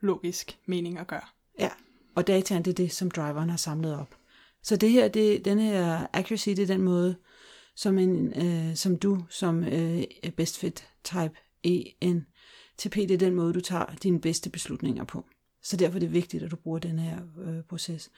logisk 0.00 0.58
mening 0.66 0.98
at 0.98 1.06
gøre? 1.06 1.24
Ja, 1.58 1.70
og 2.14 2.26
dataen 2.26 2.62
det 2.62 2.70
er 2.70 2.74
det, 2.74 2.92
som 2.92 3.10
driveren 3.10 3.50
har 3.50 3.56
samlet 3.56 3.98
op. 3.98 4.16
Så 4.62 4.76
det 4.76 4.90
her, 4.90 5.08
det, 5.08 5.44
den 5.44 5.58
her 5.58 6.06
accuracy, 6.12 6.48
det 6.48 6.58
er 6.58 6.66
den 6.66 6.82
måde, 6.82 7.16
som, 7.76 7.98
en, 7.98 8.42
øh, 8.42 8.76
som 8.76 8.98
du 8.98 9.24
som 9.30 9.64
øh, 9.64 10.02
best 10.36 10.58
fit 10.58 10.88
type 11.04 11.32
ENTP, 11.62 12.94
det 12.94 13.10
er 13.10 13.18
den 13.18 13.34
måde, 13.34 13.54
du 13.54 13.60
tager 13.60 13.86
dine 14.02 14.20
bedste 14.20 14.50
beslutninger 14.50 15.04
på. 15.04 15.24
Så 15.62 15.76
derfor 15.76 15.96
er 15.96 16.00
det 16.00 16.12
vigtigt, 16.12 16.42
at 16.42 16.50
du 16.50 16.56
bruger 16.56 16.78
den 16.78 16.98
her 16.98 17.18
øh, 17.46 17.62
proces. 17.62 18.10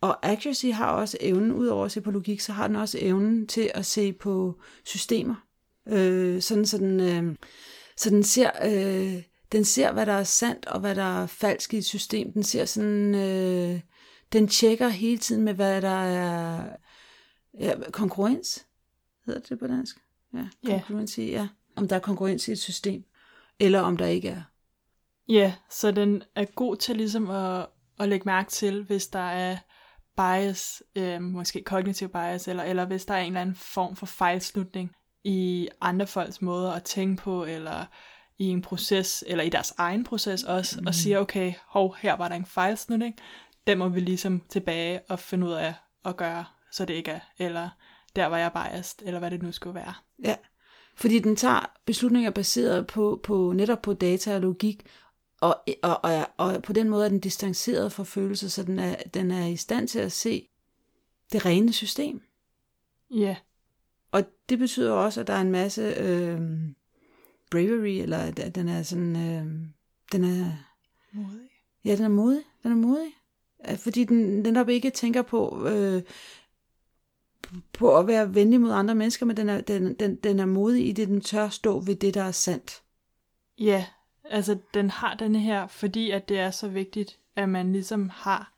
Og 0.00 0.26
accuracy 0.26 0.66
har 0.66 0.90
også 0.90 1.16
evnen, 1.20 1.52
udover 1.52 1.84
at 1.84 1.92
se 1.92 2.00
på 2.00 2.10
logik, 2.10 2.40
så 2.40 2.52
har 2.52 2.66
den 2.66 2.76
også 2.76 2.98
evnen 3.00 3.46
til 3.46 3.70
at 3.74 3.86
se 3.86 4.12
på 4.12 4.60
systemer. 4.84 5.34
Øh, 5.88 6.42
sådan, 6.42 6.66
så 6.66 6.78
den, 6.78 7.00
øh, 7.00 7.36
så 7.96 8.10
den 8.10 8.22
ser, 8.22 8.50
øh, 8.64 9.22
den 9.52 9.64
ser, 9.64 9.92
hvad 9.92 10.06
der 10.06 10.12
er 10.12 10.24
sandt 10.24 10.66
og 10.66 10.80
hvad 10.80 10.94
der 10.94 11.22
er 11.22 11.26
falsk 11.26 11.74
i 11.74 11.78
et 11.78 11.84
system. 11.84 12.32
Den 12.32 12.42
ser 12.42 12.64
sådan, 12.64 13.14
øh, 13.14 13.80
den 14.32 14.48
tjekker 14.48 14.88
hele 14.88 15.18
tiden 15.18 15.42
med, 15.42 15.54
hvad 15.54 15.82
der 15.82 16.04
er 16.04 16.68
ja, 17.60 17.90
konkurrens, 17.90 18.66
hedder 19.26 19.40
det 19.40 19.58
på 19.58 19.66
dansk? 19.66 19.96
Ja, 20.34 20.48
konkurrens 20.64 21.14
yeah. 21.14 21.30
ja. 21.30 21.48
Om 21.76 21.88
der 21.88 21.96
er 21.96 22.00
konkurrens 22.00 22.48
i 22.48 22.52
et 22.52 22.58
system, 22.58 23.04
eller 23.60 23.80
om 23.80 23.96
der 23.96 24.06
ikke 24.06 24.28
er. 24.28 24.42
Ja, 25.28 25.54
så 25.70 25.90
den 25.90 26.22
er 26.34 26.44
god 26.44 26.76
til 26.76 26.96
ligesom 26.96 27.30
at, 27.30 27.66
at 28.00 28.08
lægge 28.08 28.24
mærke 28.26 28.50
til, 28.50 28.82
hvis 28.82 29.06
der 29.06 29.30
er 29.30 29.56
bias, 30.16 30.82
øh, 30.96 31.22
måske 31.22 31.62
kognitiv 31.62 32.08
bias, 32.08 32.48
eller, 32.48 32.62
eller 32.62 32.84
hvis 32.84 33.04
der 33.04 33.14
er 33.14 33.20
en 33.20 33.26
eller 33.26 33.40
anden 33.40 33.54
form 33.56 33.96
for 33.96 34.06
fejlslutning 34.06 34.92
i 35.24 35.68
andre 35.80 36.06
folks 36.06 36.42
måder 36.42 36.72
at 36.72 36.84
tænke 36.84 37.22
på, 37.22 37.44
eller 37.44 37.84
i 38.38 38.44
en 38.44 38.62
proces, 38.62 39.24
eller 39.26 39.44
i 39.44 39.48
deres 39.48 39.74
egen 39.78 40.04
proces 40.04 40.42
også, 40.42 40.80
mm. 40.80 40.86
og 40.86 40.94
siger, 40.94 41.18
okay, 41.18 41.52
hov, 41.66 41.96
her 41.98 42.16
var 42.16 42.28
der 42.28 42.36
en 42.36 42.46
fejlslutning, 42.46 43.14
den 43.66 43.78
må 43.78 43.88
vi 43.88 44.00
ligesom 44.00 44.42
tilbage 44.48 45.00
og 45.08 45.18
finde 45.18 45.46
ud 45.46 45.52
af 45.52 45.74
at 46.04 46.16
gøre, 46.16 46.44
så 46.72 46.84
det 46.84 46.94
ikke 46.94 47.10
er, 47.10 47.20
eller 47.38 47.68
der 48.16 48.26
var 48.26 48.38
jeg 48.38 48.52
biased, 48.52 49.06
eller 49.06 49.18
hvad 49.18 49.30
det 49.30 49.42
nu 49.42 49.52
skulle 49.52 49.74
være. 49.74 49.94
Ja, 50.24 50.36
fordi 50.96 51.18
den 51.18 51.36
tager 51.36 51.72
beslutninger 51.86 52.30
baseret 52.30 52.86
på, 52.86 53.20
på 53.22 53.52
netop 53.56 53.82
på 53.82 53.94
data 53.94 54.34
og 54.34 54.40
logik, 54.40 54.86
og, 55.40 55.56
og, 55.82 56.04
og, 56.04 56.26
og 56.36 56.62
på 56.62 56.72
den 56.72 56.88
måde 56.88 57.04
er 57.04 57.08
den 57.08 57.20
distanceret 57.20 57.92
fra 57.92 58.04
følelser, 58.04 58.48
så 58.48 58.62
den 58.62 58.78
er, 58.78 58.96
den 59.14 59.30
er 59.30 59.46
i 59.46 59.56
stand 59.56 59.88
til 59.88 59.98
at 59.98 60.12
se 60.12 60.48
det 61.32 61.46
rene 61.46 61.72
system. 61.72 62.22
Ja. 63.10 63.36
Og 64.12 64.24
det 64.48 64.58
betyder 64.58 64.92
også, 64.92 65.20
at 65.20 65.26
der 65.26 65.32
er 65.32 65.40
en 65.40 65.50
masse 65.50 65.82
øh, 65.82 66.40
bravery, 67.50 68.02
eller 68.02 68.18
at 68.18 68.54
den 68.54 68.68
er 68.68 68.82
sådan, 68.82 69.16
øh, 69.16 69.46
den 70.12 70.24
er, 70.24 70.52
Modig. 71.12 71.48
ja, 71.84 71.96
den 71.96 72.04
er 72.04 72.08
modig, 72.08 72.42
den 72.62 72.72
er 72.72 72.76
modig. 72.76 73.12
Fordi 73.76 74.04
den 74.04 74.42
netop 74.42 74.68
ikke 74.68 74.90
tænker 74.90 75.22
på, 75.22 75.66
øh, 75.68 76.02
på 77.72 77.98
at 77.98 78.06
være 78.06 78.34
venlig 78.34 78.60
mod 78.60 78.70
andre 78.70 78.94
mennesker, 78.94 79.26
men 79.26 79.36
den 79.36 79.48
er, 79.48 79.60
den, 79.60 79.94
den, 79.94 80.16
den 80.16 80.38
er 80.38 80.46
modig 80.46 80.88
i 80.88 80.92
det, 80.92 81.08
den 81.08 81.20
tør 81.20 81.48
stå 81.48 81.80
ved 81.80 81.96
det, 81.96 82.14
der 82.14 82.22
er 82.22 82.32
sandt. 82.32 82.82
Ja, 83.58 83.86
altså 84.30 84.58
den 84.74 84.90
har 84.90 85.14
den 85.14 85.34
her, 85.34 85.66
fordi 85.66 86.10
at 86.10 86.28
det 86.28 86.40
er 86.40 86.50
så 86.50 86.68
vigtigt, 86.68 87.18
at 87.36 87.48
man 87.48 87.72
ligesom 87.72 88.08
har 88.08 88.52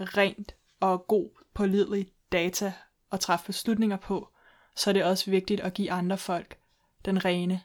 rent 0.00 0.54
og 0.80 1.06
god 1.06 1.30
pålidelig 1.54 2.12
data 2.32 2.72
at 3.12 3.20
træffe 3.20 3.46
beslutninger 3.46 3.96
på, 3.96 4.28
så 4.76 4.90
er 4.90 4.92
det 4.92 5.04
også 5.04 5.30
vigtigt 5.30 5.60
at 5.60 5.74
give 5.74 5.92
andre 5.92 6.18
folk 6.18 6.58
den 7.04 7.24
rene 7.24 7.62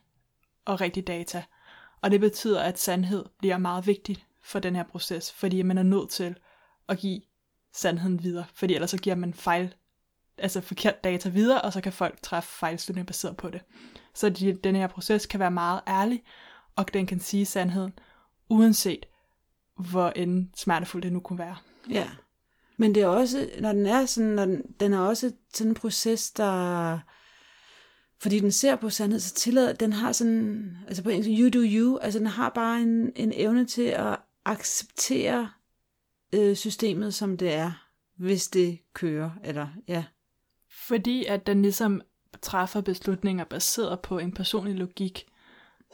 og 0.65 0.81
rigtige 0.81 1.03
data. 1.03 1.43
Og 2.01 2.11
det 2.11 2.19
betyder, 2.19 2.61
at 2.61 2.79
sandhed 2.79 3.25
bliver 3.39 3.57
meget 3.57 3.87
vigtigt 3.87 4.25
for 4.41 4.59
den 4.59 4.75
her 4.75 4.83
proces, 4.83 5.31
fordi 5.31 5.61
man 5.61 5.77
er 5.77 5.83
nødt 5.83 6.09
til 6.09 6.35
at 6.87 6.97
give 6.97 7.21
sandheden 7.73 8.23
videre, 8.23 8.45
fordi 8.53 8.73
ellers 8.73 8.89
så 8.89 8.97
giver 8.97 9.15
man 9.15 9.33
fejl, 9.33 9.75
altså 10.37 10.61
forkert 10.61 11.03
data 11.03 11.29
videre, 11.29 11.61
og 11.61 11.73
så 11.73 11.81
kan 11.81 11.93
folk 11.93 12.21
træffe 12.21 12.49
fejlslutninger 12.49 13.05
baseret 13.05 13.37
på 13.37 13.49
det. 13.49 13.61
Så 14.13 14.29
de, 14.29 14.53
den 14.53 14.75
her 14.75 14.87
proces 14.87 15.25
kan 15.25 15.39
være 15.39 15.51
meget 15.51 15.81
ærlig, 15.87 16.23
og 16.77 16.93
den 16.93 17.05
kan 17.05 17.19
sige 17.19 17.45
sandheden, 17.45 17.93
uanset 18.49 19.05
hvor 19.77 20.09
end 20.09 20.47
smertefuldt 20.55 21.03
det 21.03 21.13
nu 21.13 21.19
kunne 21.19 21.39
være. 21.39 21.55
Ja. 21.89 22.09
Men 22.77 22.95
det 22.95 23.03
er 23.03 23.07
også, 23.07 23.49
når 23.59 23.73
den 23.73 23.85
er 23.85 24.05
sådan, 24.05 24.29
når 24.29 24.45
den, 24.45 24.61
den 24.79 24.93
er 24.93 24.99
også 24.99 25.31
sådan 25.53 25.71
en 25.71 25.75
proces, 25.75 26.31
der, 26.31 26.99
fordi 28.21 28.39
den 28.39 28.51
ser 28.51 28.75
på 28.75 28.89
sandhed, 28.89 29.19
så 29.19 29.33
tillader, 29.33 29.73
den 29.73 29.93
har 29.93 30.11
sådan, 30.11 30.77
altså 30.87 31.03
på 31.03 31.09
engelsk, 31.09 31.29
you 31.39 31.49
do 31.49 31.65
you, 31.65 31.97
altså 31.97 32.19
den 32.19 32.27
har 32.27 32.49
bare 32.49 32.81
en, 32.81 33.11
en 33.15 33.31
evne 33.35 33.65
til 33.65 33.81
at 33.81 34.19
acceptere 34.45 35.49
øh, 36.33 36.55
systemet, 36.55 37.13
som 37.13 37.37
det 37.37 37.53
er, 37.53 37.87
hvis 38.17 38.47
det 38.47 38.79
kører, 38.93 39.31
eller 39.43 39.67
ja. 39.87 40.03
Fordi 40.87 41.25
at 41.25 41.47
den 41.47 41.61
ligesom 41.61 42.01
træffer 42.41 42.81
beslutninger 42.81 43.43
baseret 43.43 43.99
på 43.99 44.17
en 44.17 44.31
personlig 44.31 44.75
logik, 44.75 45.25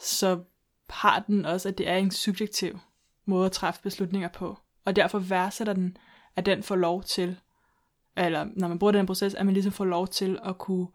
så 0.02 0.40
har 0.90 1.20
den 1.20 1.46
også, 1.46 1.70
at 1.70 1.78
det 1.78 1.90
er 1.90 1.98
en 1.98 2.12
subjektiv 2.12 2.80
måde 3.26 3.46
at 3.46 3.52
træffe 3.52 3.82
beslutninger 3.82 4.28
på. 4.30 4.58
Og 4.86 4.96
derfor 4.96 5.20
værdsætter 5.20 5.74
den, 5.74 5.98
at 6.36 6.46
den 6.46 6.64
får 6.64 6.76
lov 6.76 7.04
til, 7.04 7.40
eller 8.18 8.46
når 8.56 8.68
man 8.68 8.80
bruger 8.80 8.92
den 8.92 9.06
proces, 9.06 9.34
at 9.34 9.46
man 9.46 9.54
ligesom 9.54 9.72
får 9.74 9.86
lov 9.86 10.08
til 10.08 10.40
at 10.46 10.58
kunne 10.58 10.88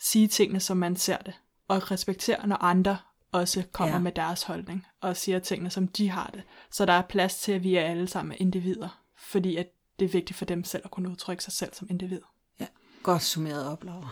sige 0.00 0.28
tingene, 0.28 0.60
som 0.60 0.76
man 0.76 0.96
ser 0.96 1.16
det. 1.18 1.34
Og 1.68 1.90
respektere, 1.90 2.46
når 2.46 2.56
andre 2.56 2.98
også 3.32 3.62
kommer 3.72 3.94
Ja. 3.94 4.00
med 4.00 4.12
deres 4.12 4.42
holdning, 4.42 4.86
og 5.00 5.16
siger 5.16 5.38
tingene, 5.38 5.70
som 5.70 5.88
de 5.88 6.08
har 6.10 6.30
det. 6.34 6.42
Så 6.70 6.86
der 6.86 6.92
er 6.92 7.02
plads 7.02 7.36
til, 7.38 7.52
at 7.52 7.62
vi 7.62 7.76
er 7.76 7.82
alle 7.84 8.06
sammen 8.06 8.36
individer, 8.40 9.02
fordi 9.18 9.56
at 9.56 9.66
det 9.98 10.04
er 10.04 10.08
vigtigt 10.08 10.38
for 10.38 10.44
dem 10.44 10.64
selv 10.64 10.82
at 10.84 10.90
kunne 10.90 11.08
udtrykke 11.10 11.44
sig 11.44 11.52
selv 11.52 11.74
som 11.74 11.86
individ. 11.90 12.20
ja. 12.60 12.66
Godt 13.02 13.22
summeret 13.22 13.66
op, 13.68 13.84
Laura. 13.84 14.08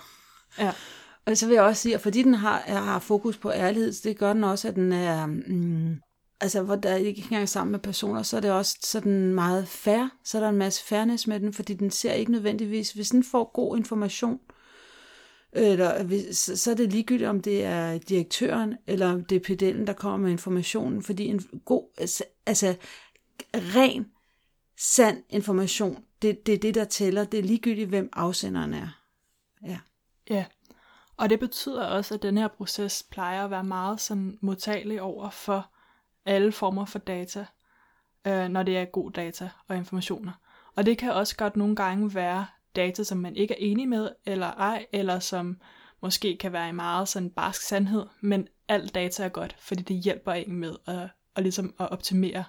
Ja. 0.58 0.72
Og 1.30 1.36
så 1.36 1.46
vil 1.46 1.54
jeg 1.54 1.62
også 1.62 1.82
sige, 1.82 1.94
at 1.94 2.00
fordi 2.00 2.22
den 2.22 2.34
har, 2.34 2.58
har 2.60 2.98
fokus 2.98 3.36
på 3.36 3.50
ærlighed, 3.50 3.92
så 3.92 4.00
det 4.04 4.18
gør 4.18 4.32
den 4.32 4.44
også, 4.44 4.68
at 4.68 4.74
den 4.74 4.92
er, 4.92 5.26
mm, 5.26 6.00
altså 6.40 6.62
hvor 6.62 6.76
der 6.76 6.94
ikke 6.94 7.22
engang 7.22 7.48
sammen 7.48 7.72
med 7.72 7.80
personer, 7.80 8.22
så 8.22 8.36
er 8.36 8.40
det 8.40 8.50
også 8.50 8.78
sådan 8.82 9.34
meget 9.34 9.68
fair, 9.68 10.08
så 10.24 10.38
er 10.38 10.42
der 10.42 10.48
en 10.48 10.56
masse 10.56 10.84
fairness 10.84 11.26
med 11.26 11.40
den, 11.40 11.52
fordi 11.52 11.74
den 11.74 11.90
ser 11.90 12.12
ikke 12.12 12.32
nødvendigvis, 12.32 12.92
hvis 12.92 13.10
den 13.10 13.24
får 13.24 13.50
god 13.54 13.76
information, 13.76 14.40
eller 15.52 16.02
hvis, 16.02 16.36
så 16.36 16.56
så 16.56 16.70
er 16.70 16.74
det 16.74 16.92
ligegyldigt, 16.92 17.28
om 17.28 17.40
det 17.40 17.64
er 17.64 17.98
direktøren, 17.98 18.74
eller 18.86 19.12
om 19.12 19.24
det 19.24 19.36
er 19.36 19.40
pedellen, 19.40 19.86
der 19.86 19.92
kommer 19.92 20.18
med 20.18 20.30
informationen, 20.30 21.02
fordi 21.02 21.26
en 21.26 21.40
god, 21.64 21.88
altså, 21.98 22.24
altså 22.46 22.74
ren, 23.54 24.06
sand 24.78 25.22
information, 25.28 26.04
det, 26.22 26.46
det 26.46 26.54
er 26.54 26.58
det, 26.58 26.74
der 26.74 26.84
tæller, 26.84 27.24
det 27.24 27.38
er 27.38 27.44
ligegyldigt, 27.44 27.88
hvem 27.88 28.08
afsenderen 28.12 28.74
er. 28.74 28.88
Ja. 29.66 29.78
Ja, 30.30 30.44
og 31.20 31.30
det 31.30 31.40
betyder 31.40 31.86
også, 31.86 32.14
at 32.14 32.22
den 32.22 32.38
her 32.38 32.48
proces 32.48 33.06
plejer 33.10 33.44
at 33.44 33.50
være 33.50 33.64
meget 33.64 34.00
sådan 34.00 34.38
modtagelig 34.40 35.02
over 35.02 35.30
for 35.30 35.70
alle 36.26 36.52
former 36.52 36.84
for 36.84 36.98
data, 36.98 37.46
øh, 38.26 38.48
når 38.48 38.62
det 38.62 38.76
er 38.76 38.84
god 38.84 39.10
data 39.10 39.50
og 39.68 39.76
informationer. 39.76 40.32
Og 40.76 40.86
det 40.86 40.98
kan 40.98 41.12
også 41.12 41.36
godt 41.36 41.56
nogle 41.56 41.76
gange 41.76 42.14
være 42.14 42.46
data, 42.76 43.02
som 43.02 43.18
man 43.18 43.36
ikke 43.36 43.54
er 43.54 43.58
enig 43.58 43.88
med, 43.88 44.10
eller 44.26 44.46
ej, 44.46 44.86
eller 44.92 45.18
som 45.18 45.60
måske 46.02 46.36
kan 46.36 46.52
være 46.52 46.68
en 46.68 46.76
meget 46.76 47.08
sådan 47.08 47.30
barsk 47.30 47.62
sandhed, 47.62 48.06
men 48.20 48.48
alt 48.68 48.94
data 48.94 49.24
er 49.24 49.28
godt, 49.28 49.56
fordi 49.58 49.82
det 49.82 49.96
hjælper 49.96 50.32
en 50.32 50.56
med 50.56 50.76
at, 50.86 51.08
at, 51.36 51.42
ligesom 51.42 51.74
at 51.80 51.90
optimere 51.90 52.44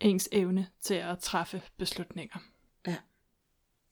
ens 0.00 0.28
evne 0.32 0.66
til 0.80 0.94
at 0.94 1.18
træffe 1.18 1.62
beslutninger. 1.76 2.38
Ja. 2.86 2.96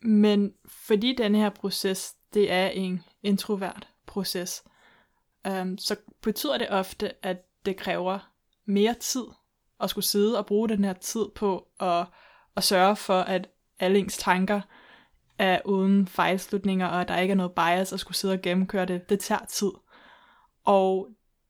Men 0.02 0.54
fordi 0.66 1.14
den 1.18 1.34
her 1.34 1.50
proces, 1.50 2.14
det 2.34 2.52
er 2.52 2.68
en 2.68 3.04
introvert 3.22 3.91
proces, 4.12 4.64
øhm, 5.46 5.78
så 5.78 5.96
betyder 6.22 6.58
det 6.58 6.70
ofte, 6.70 7.26
at 7.26 7.36
det 7.66 7.76
kræver 7.76 8.18
mere 8.64 8.94
tid 8.94 9.24
at 9.80 9.90
skulle 9.90 10.04
sidde 10.04 10.38
og 10.38 10.46
bruge 10.46 10.68
den 10.68 10.84
her 10.84 10.92
tid 10.92 11.26
på 11.34 11.68
at, 11.80 12.06
at 12.56 12.64
sørge 12.64 12.96
for, 12.96 13.20
at 13.20 13.48
alle 13.78 13.98
ens 13.98 14.18
tanker 14.18 14.60
er 15.38 15.60
uden 15.64 16.06
fejlslutninger, 16.06 16.86
og 16.86 17.00
at 17.00 17.08
der 17.08 17.18
ikke 17.18 17.32
er 17.32 17.36
noget 17.36 17.52
bias 17.52 17.92
at 17.92 18.00
skulle 18.00 18.16
sidde 18.16 18.34
og 18.34 18.42
gennemkøre 18.42 18.86
det. 18.86 19.08
Det 19.08 19.20
tager 19.20 19.44
tid. 19.44 19.70
Og 20.64 21.08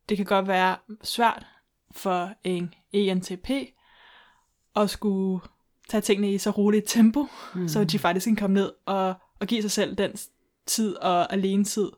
det 0.09 0.17
kan 0.17 0.27
godt 0.27 0.49
være 0.49 0.77
svært 1.03 1.47
for 1.91 2.31
en 2.45 2.75
ENTP 2.93 3.51
at 4.77 4.91
skulle 4.91 5.41
tage 5.89 6.01
tingene 6.01 6.33
i 6.33 6.39
så 6.39 6.51
roligt 6.51 6.85
tempo, 6.89 7.27
mm. 7.55 7.69
så 7.69 7.85
de 7.85 7.99
faktisk 7.99 8.27
kan 8.27 8.37
komme 8.37 8.55
ned 8.55 8.73
og, 8.87 9.15
og 9.41 9.47
give 9.47 9.63
sig 9.63 9.71
selv 9.71 9.97
den 9.97 10.13
tid 10.67 10.97
og 10.97 11.33
alene 11.33 11.65
tid 11.65 11.91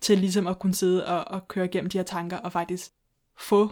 til 0.00 0.18
ligesom 0.18 0.46
at 0.46 0.58
kunne 0.58 0.74
sidde 0.74 1.06
og, 1.06 1.24
og 1.24 1.48
køre 1.48 1.64
igennem 1.64 1.90
de 1.90 1.98
her 1.98 2.04
tanker 2.04 2.36
og 2.36 2.52
faktisk 2.52 2.90
få 3.38 3.70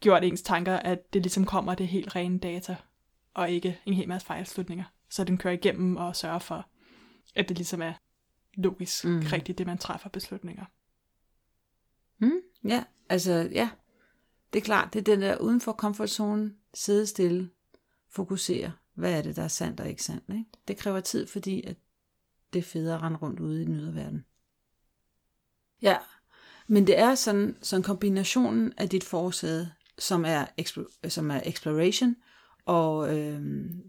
gjort 0.00 0.24
ens 0.24 0.42
tanker, 0.42 0.76
at 0.76 1.12
det 1.12 1.22
ligesom 1.22 1.44
kommer 1.44 1.74
det 1.74 1.88
helt 1.88 2.16
rene 2.16 2.38
data, 2.38 2.76
og 3.34 3.50
ikke 3.50 3.80
en 3.86 3.94
hel 3.94 4.08
masse 4.08 4.26
fejlslutninger. 4.26 4.84
Så 5.10 5.24
den 5.24 5.38
kører 5.38 5.54
igennem 5.54 5.96
og 5.96 6.16
sørger 6.16 6.38
for, 6.38 6.66
at 7.34 7.48
det 7.48 7.56
ligesom 7.56 7.82
er 7.82 7.92
logisk 8.54 9.04
Mm. 9.04 9.22
rigtigt, 9.32 9.58
det 9.58 9.66
man 9.66 9.78
træffer 9.78 10.08
beslutninger. 10.08 10.64
Mm, 12.18 12.40
ja, 12.64 12.84
altså 13.08 13.48
ja. 13.52 13.70
Det 14.52 14.58
er 14.58 14.64
klart, 14.64 14.92
det 14.92 14.98
er 14.98 15.04
den 15.04 15.22
der 15.22 15.36
uden 15.36 15.60
for 15.60 15.72
komfortzonen, 15.72 16.56
sidde 16.74 17.06
stille, 17.06 17.50
fokusere. 18.10 18.72
Hvad 18.94 19.18
er 19.18 19.22
det, 19.22 19.36
der 19.36 19.42
er 19.42 19.48
sandt 19.48 19.80
og 19.80 19.88
ikke 19.88 20.02
sandt? 20.02 20.24
Ikke? 20.28 20.44
Det 20.68 20.76
kræver 20.76 21.00
tid, 21.00 21.26
fordi 21.26 21.62
at 21.62 21.76
det 22.52 22.58
er 22.58 22.62
federe 22.62 22.96
at 22.96 23.02
rende 23.02 23.18
rundt 23.18 23.40
ude 23.40 23.62
i 23.62 23.64
den 23.64 23.74
ydre 23.74 23.94
verden. 23.94 24.24
Ja, 25.84 25.96
men 26.66 26.86
det 26.86 26.98
er 26.98 27.14
sådan, 27.14 27.56
sådan 27.62 27.82
kombinationen 27.82 28.72
af 28.76 28.88
dit 28.88 29.04
forsæde, 29.04 29.70
som 29.98 30.24
er, 30.24 30.44
som 31.08 31.30
er 31.30 31.40
exploration, 31.44 32.16
og 32.66 33.18
øh, 33.18 33.40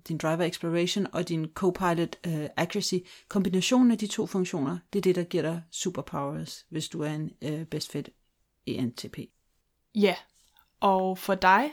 din 0.08 0.18
driver 0.18 0.44
exploration 0.44 1.08
og 1.14 1.30
din 1.30 1.48
copilot 1.54 2.16
øh, 2.28 2.46
accuracy. 2.58 2.96
Kombinationen 3.30 3.92
af 3.92 3.98
de 3.98 4.08
to 4.08 4.26
funktioner, 4.26 4.78
det 4.94 5.00
er 5.00 5.04
det, 5.04 5.16
der 5.16 5.24
giver 5.24 5.44
dig 5.44 5.62
superpowers, 5.72 6.66
hvis 6.70 6.90
du 6.90 7.02
er 7.02 7.10
en 7.10 7.32
øh, 7.42 7.66
best 7.66 7.92
fit 7.92 8.10
ENTP. 8.66 9.20
Ja, 9.96 10.16
og 10.80 11.18
for 11.18 11.36
dig, 11.36 11.72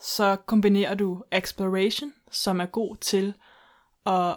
så 0.00 0.36
kombinerer 0.46 0.94
du 0.94 1.22
exploration, 1.32 2.12
som 2.30 2.60
er 2.60 2.66
god 2.66 2.96
til 2.96 3.34
at, 4.06 4.36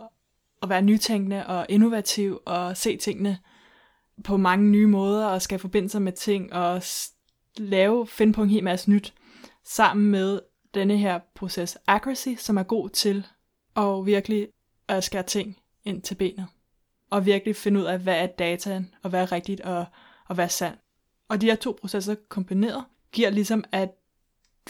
at 0.64 0.70
være 0.70 0.82
nytænkende 0.82 1.48
og 1.48 1.66
innovativ 1.70 2.42
og 2.46 2.78
se 2.78 2.98
tingene 2.98 3.40
på 4.24 4.38
mange 4.38 4.70
nye 4.70 4.88
måder 4.88 5.26
og 5.26 5.42
skal 5.42 5.60
forbinde 5.60 5.90
sig 5.90 6.02
med 6.02 6.12
ting 6.12 6.54
og 6.54 6.84
lave, 7.58 8.08
finde 8.08 8.34
på 8.34 8.44
en 8.44 8.50
hel 8.50 8.64
masse 8.64 8.92
nyt, 8.92 9.14
sammen 9.64 10.12
med 10.12 10.40
denne 10.74 10.98
her 10.98 11.20
proces 11.36 11.78
accuracy, 11.88 12.30
som 12.38 12.58
er 12.58 12.64
god 12.64 12.90
til 12.90 13.28
at 13.76 14.06
virkelig 14.06 14.48
at 14.88 15.04
skære 15.04 15.24
ting 15.24 15.58
ind 15.86 16.02
til 16.02 16.16
benet. 16.16 16.48
Og 17.10 17.26
virkelig 17.26 17.56
finde 17.56 17.80
ud 17.80 17.86
af, 17.86 18.00
hvad 18.00 18.24
er 18.24 18.28
dataen, 18.28 18.94
og 19.04 19.10
hvad 19.10 19.22
er 19.22 19.32
rigtigt, 19.32 19.62
og, 19.62 19.86
og 20.28 20.36
hvad 20.36 20.46
er 20.46 20.50
sandt. 20.50 20.80
Og 21.28 21.42
de 21.42 21.46
her 21.46 21.56
to 21.56 21.78
processer 21.82 22.16
kombineret, 22.30 22.86
giver 23.12 23.30
ligesom, 23.30 23.64
at 23.72 23.90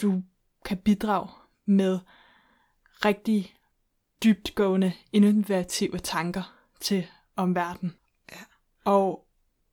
du 0.02 0.22
kan 0.64 0.76
bidrage 0.76 1.28
med 1.66 1.98
rigtig 3.04 3.54
dybtgående, 4.24 4.92
innovative 5.12 5.98
tanker 5.98 6.54
til 6.80 7.06
omverdenen. 7.36 7.94
Ja. 8.32 8.36
Og 8.84 9.26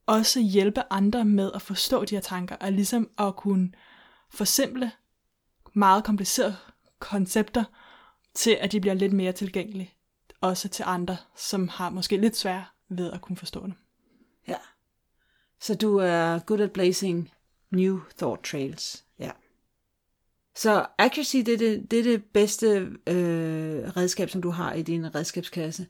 også 0.08 0.40
hjælpe 0.40 0.82
andre 0.90 1.26
med 1.26 1.52
at 1.56 1.62
forstå 1.62 2.06
de 2.06 2.16
her 2.16 2.22
tanker, 2.22 2.56
og 2.56 2.72
ligesom 2.72 3.10
at 3.20 3.36
kunne 3.36 3.72
forsimple 4.30 4.92
meget 5.74 6.04
komplicerede 6.04 6.56
koncepter 7.00 7.64
til, 8.34 8.58
at 8.62 8.72
de 8.72 8.82
bliver 8.82 8.94
lidt 8.94 9.14
mere 9.14 9.32
tilgængelige. 9.32 9.94
også 10.42 10.70
til 10.70 10.84
andre, 10.88 11.18
som 11.36 11.68
har 11.68 11.90
måske 11.90 12.18
lidt 12.18 12.36
svært 12.36 12.64
ved 12.90 13.12
at 13.12 13.22
kunne 13.22 13.38
forstå 13.38 13.68
det. 13.68 13.74
Ja. 14.48 14.58
Så 15.60 15.76
du 15.76 15.98
er 15.98 16.40
good 16.40 16.60
at 16.60 16.72
blazing 16.72 17.32
new 17.72 18.00
thought 18.18 18.44
trails. 18.44 19.06
Ja. 19.20 19.32
Så 20.56 20.86
accuracy, 20.98 21.38
det 21.38 21.54
er 21.54 21.58
det, 21.58 21.92
det, 21.92 22.00
er 22.00 22.04
det 22.04 22.24
bedste 22.26 22.68
øh, 23.08 23.98
redskab, 23.98 24.30
som 24.30 24.42
du 24.42 24.50
har 24.50 24.74
i 24.74 24.82
din 24.82 25.16
redskabskasse 25.16 25.88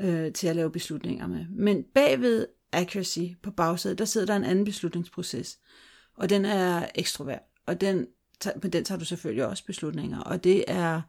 øh, 0.00 0.32
til 0.32 0.46
at 0.48 0.56
lave 0.56 0.70
beslutninger 0.70 1.26
med. 1.26 1.46
Men 1.48 1.84
bagved 1.94 2.46
accuracy 2.72 3.34
på 3.42 3.50
bagsædet, 3.50 3.98
der 3.98 4.04
sidder 4.04 4.26
der 4.26 4.36
en 4.36 4.44
anden 4.44 4.64
beslutningsproces, 4.64 5.58
og 6.16 6.30
den 6.30 6.44
er 6.44 6.88
ekstrovert, 6.94 7.42
og 7.66 7.80
den, 7.80 8.06
på 8.62 8.68
den 8.68 8.84
tager 8.84 8.98
du 8.98 9.04
selvfølgelig 9.04 9.46
også 9.46 9.64
beslutninger, 9.64 10.20
og 10.20 10.44
det 10.44 10.64
er 10.68 11.02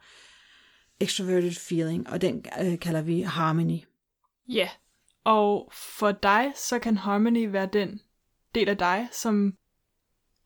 extroverted 0.99 1.51
feeling, 1.51 2.09
og 2.09 2.21
den 2.21 2.45
øh, 2.61 2.79
kalder 2.79 3.01
vi 3.01 3.21
harmony. 3.21 3.79
Ja, 4.47 4.69
og 5.23 5.71
for 5.73 6.11
dig, 6.11 6.51
så 6.55 6.79
kan 6.79 6.97
harmony 6.97 7.51
være 7.51 7.69
den 7.73 8.01
del 8.55 8.69
af 8.69 8.77
dig, 8.77 9.07
som 9.11 9.53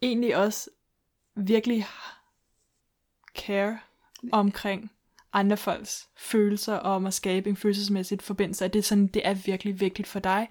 egentlig 0.01 0.37
også 0.37 0.69
virkelig 1.35 1.85
care 3.35 3.79
omkring 4.31 4.91
andre 5.33 5.57
folks 5.57 6.09
følelser 6.17 6.75
og 6.75 6.95
om 6.95 7.05
at 7.05 7.13
skabe 7.13 7.49
en 7.49 7.57
følelsesmæssig 7.57 8.21
forbindelse. 8.21 8.67
Det 8.67 8.79
er, 8.79 8.83
sådan, 8.83 9.07
det 9.07 9.27
er 9.27 9.33
virkelig 9.33 9.79
vigtigt 9.79 10.07
for 10.07 10.19
dig 10.19 10.49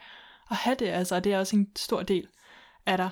at 0.53 0.59
have 0.59 0.77
det, 0.79 0.87
altså 0.87 1.21
det 1.21 1.33
er 1.33 1.39
også 1.39 1.57
en 1.57 1.69
stor 1.77 2.03
del 2.03 2.29
af 2.87 2.97
dig. 2.97 3.11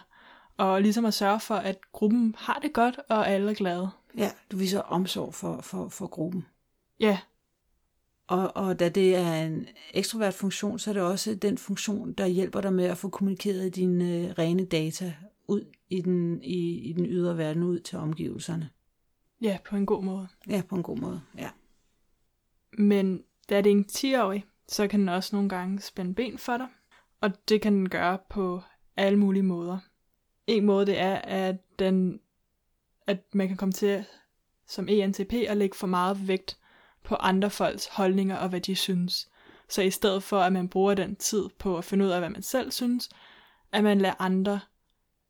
Og 0.56 0.82
ligesom 0.82 1.04
at 1.04 1.14
sørge 1.14 1.40
for, 1.40 1.54
at 1.54 1.78
gruppen 1.92 2.34
har 2.38 2.58
det 2.62 2.72
godt, 2.72 3.00
og 3.08 3.28
alle 3.28 3.50
er 3.50 3.54
glade. 3.54 3.90
Ja, 4.16 4.30
du 4.52 4.56
viser 4.56 4.80
omsorg 4.80 5.34
for, 5.34 5.60
for, 5.60 5.88
for 5.88 6.06
gruppen. 6.06 6.46
Ja. 7.00 7.18
Og, 8.26 8.56
og 8.56 8.80
da 8.80 8.88
det 8.88 9.16
er 9.16 9.34
en 9.34 9.66
ekstrovert 9.94 10.34
funktion, 10.34 10.78
så 10.78 10.90
er 10.90 10.94
det 10.94 11.02
også 11.02 11.34
den 11.34 11.58
funktion, 11.58 12.12
der 12.12 12.26
hjælper 12.26 12.60
dig 12.60 12.72
med 12.72 12.84
at 12.84 12.98
få 12.98 13.08
kommunikeret 13.08 13.76
dine 13.76 14.04
øh, 14.04 14.30
rene 14.38 14.64
data 14.64 15.14
ud 15.48 15.64
i 15.88 16.00
den, 16.00 16.42
i, 16.42 16.78
i 16.78 16.92
den 16.92 17.06
ydre 17.06 17.38
verden, 17.38 17.62
ud 17.62 17.78
til 17.78 17.98
omgivelserne. 17.98 18.70
Ja, 19.40 19.58
på 19.64 19.76
en 19.76 19.86
god 19.86 20.02
måde. 20.04 20.28
Ja, 20.48 20.62
på 20.68 20.76
en 20.76 20.82
god 20.82 20.96
måde, 20.96 21.20
ja. 21.38 21.50
Men 22.78 23.22
da 23.50 23.60
det 23.60 23.72
er 23.72 23.76
en 23.76 23.86
10-årig, 23.92 24.44
så 24.68 24.88
kan 24.88 25.00
den 25.00 25.08
også 25.08 25.36
nogle 25.36 25.48
gange 25.48 25.80
spænde 25.80 26.14
ben 26.14 26.38
for 26.38 26.56
dig. 26.56 26.66
Og 27.20 27.48
det 27.48 27.62
kan 27.62 27.72
den 27.72 27.88
gøre 27.88 28.18
på 28.30 28.62
alle 28.96 29.18
mulige 29.18 29.42
måder. 29.42 29.78
En 30.46 30.64
måde 30.64 30.86
det 30.86 31.00
er, 31.00 31.14
at, 31.14 31.78
den, 31.78 32.20
at 33.06 33.18
man 33.34 33.48
kan 33.48 33.56
komme 33.56 33.72
til 33.72 34.04
som 34.66 34.88
ENTP 34.88 35.32
at 35.32 35.56
lægge 35.56 35.76
for 35.76 35.86
meget 35.86 36.28
vægt 36.28 36.58
på 37.02 37.14
andre 37.14 37.50
folks 37.50 37.86
holdninger 37.86 38.36
og 38.36 38.48
hvad 38.48 38.60
de 38.60 38.76
synes. 38.76 39.30
Så 39.68 39.82
i 39.82 39.90
stedet 39.90 40.22
for, 40.22 40.40
at 40.40 40.52
man 40.52 40.68
bruger 40.68 40.94
den 40.94 41.16
tid 41.16 41.48
på 41.58 41.78
at 41.78 41.84
finde 41.84 42.04
ud 42.04 42.10
af, 42.10 42.20
hvad 42.20 42.30
man 42.30 42.42
selv 42.42 42.70
synes, 42.70 43.08
at 43.72 43.84
man 43.84 44.00
lader 44.00 44.14
andre 44.18 44.60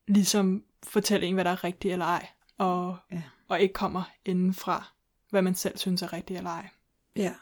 ligesom 0.07 0.63
fortælle 0.83 1.27
en, 1.27 1.33
hvad 1.33 1.45
der 1.45 1.51
er 1.51 1.63
rigtigt 1.63 1.91
eller 1.91 2.05
ej, 2.05 2.27
og, 2.57 2.97
ja. 3.11 3.23
og 3.47 3.61
ikke 3.61 3.73
kommer 3.73 4.03
indenfra, 4.25 4.93
hvad 5.29 5.41
man 5.41 5.55
selv 5.55 5.77
synes 5.77 6.01
er 6.01 6.13
rigtigt 6.13 6.37
eller 6.37 6.49
ej. 6.49 6.69
Ja. 7.15 7.33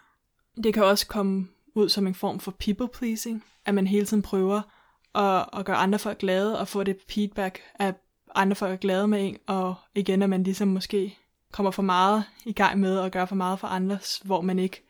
Det 0.63 0.73
kan 0.73 0.83
også 0.83 1.07
komme 1.07 1.47
ud 1.79 1.89
som 1.89 2.07
en 2.07 2.15
form 2.15 2.39
for 2.39 2.51
people 2.51 2.87
pleasing, 2.87 3.43
at 3.65 3.75
man 3.75 3.87
hele 3.87 4.05
tiden 4.05 4.23
prøver 4.23 4.61
at, 5.15 5.59
at 5.59 5.65
gøre 5.65 5.75
andre 5.75 5.99
folk 5.99 6.17
glade 6.17 6.59
og 6.59 6.67
få 6.67 6.83
det 6.83 6.97
feedback, 7.09 7.61
at 7.75 7.95
andre 8.35 8.55
folk 8.55 8.73
er 8.73 8.77
glade 8.77 9.07
med 9.07 9.27
en, 9.27 9.37
og 9.47 9.75
igen, 9.95 10.21
at 10.21 10.29
man 10.29 10.43
ligesom 10.43 10.67
måske 10.67 11.17
kommer 11.51 11.71
for 11.71 11.81
meget 11.81 12.23
i 12.45 12.53
gang 12.53 12.79
med 12.79 12.99
at 12.99 13.11
gøre 13.11 13.27
for 13.27 13.35
meget 13.35 13.59
for 13.59 13.67
andres, 13.67 14.21
hvor 14.23 14.41
man 14.41 14.59
ikke 14.59 14.83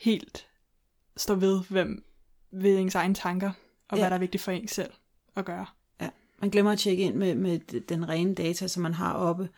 helt 0.00 0.46
står 1.16 1.34
ved, 1.34 1.62
hvem 1.68 2.04
ved 2.50 2.78
ens 2.78 2.94
egne 2.94 3.14
tanker, 3.14 3.50
og 3.88 3.96
ja. 3.96 4.02
hvad 4.02 4.10
der 4.10 4.16
er 4.16 4.20
vigtigt 4.20 4.42
for 4.42 4.52
en 4.52 4.68
selv 4.68 4.92
at 5.36 5.44
gøre. 5.44 5.66
Ja, 6.00 6.08
man 6.40 6.50
glemmer 6.50 6.72
at 6.72 6.78
tjekke 6.78 7.02
ind 7.02 7.14
med, 7.14 7.34
med 7.34 7.80
den 7.80 8.08
rene 8.08 8.34
data, 8.34 8.68
som 8.68 8.82
man 8.82 8.94
har 8.94 9.14
oppe 9.14 9.48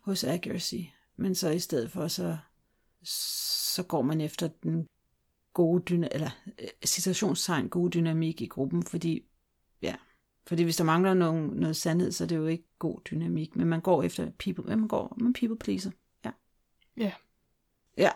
hos 0.00 0.24
Accuracy, 0.24 0.74
men 1.16 1.34
så 1.34 1.48
i 1.48 1.58
stedet 1.58 1.90
for, 1.90 2.08
så, 2.08 2.36
så 3.04 3.82
går 3.82 4.02
man 4.02 4.20
efter 4.20 4.48
den 4.62 4.86
gode 5.54 5.82
dyna, 5.82 6.08
eller 6.12 6.30
øh, 6.62 6.68
situationstegn 6.84 7.68
gode 7.68 7.90
dynamik 7.90 8.40
i 8.40 8.46
gruppen, 8.46 8.82
fordi 8.82 9.22
ja, 9.82 9.94
fordi 10.46 10.62
hvis 10.62 10.76
der 10.76 10.84
mangler 10.84 11.14
nogen, 11.14 11.50
noget 11.50 11.76
sandhed, 11.76 12.12
så 12.12 12.24
er 12.24 12.28
det 12.28 12.36
jo 12.36 12.46
ikke 12.46 12.68
god 12.78 13.00
dynamik, 13.10 13.56
men 13.56 13.66
man 13.66 13.80
går 13.80 14.02
efter 14.02 14.30
people, 14.38 14.76
man 14.76 14.88
går, 14.88 15.16
man 15.20 15.32
people 15.32 15.58
pleaser. 15.58 15.90
Ja. 16.24 16.30
Ja. 16.96 17.12
Ja. 17.96 18.10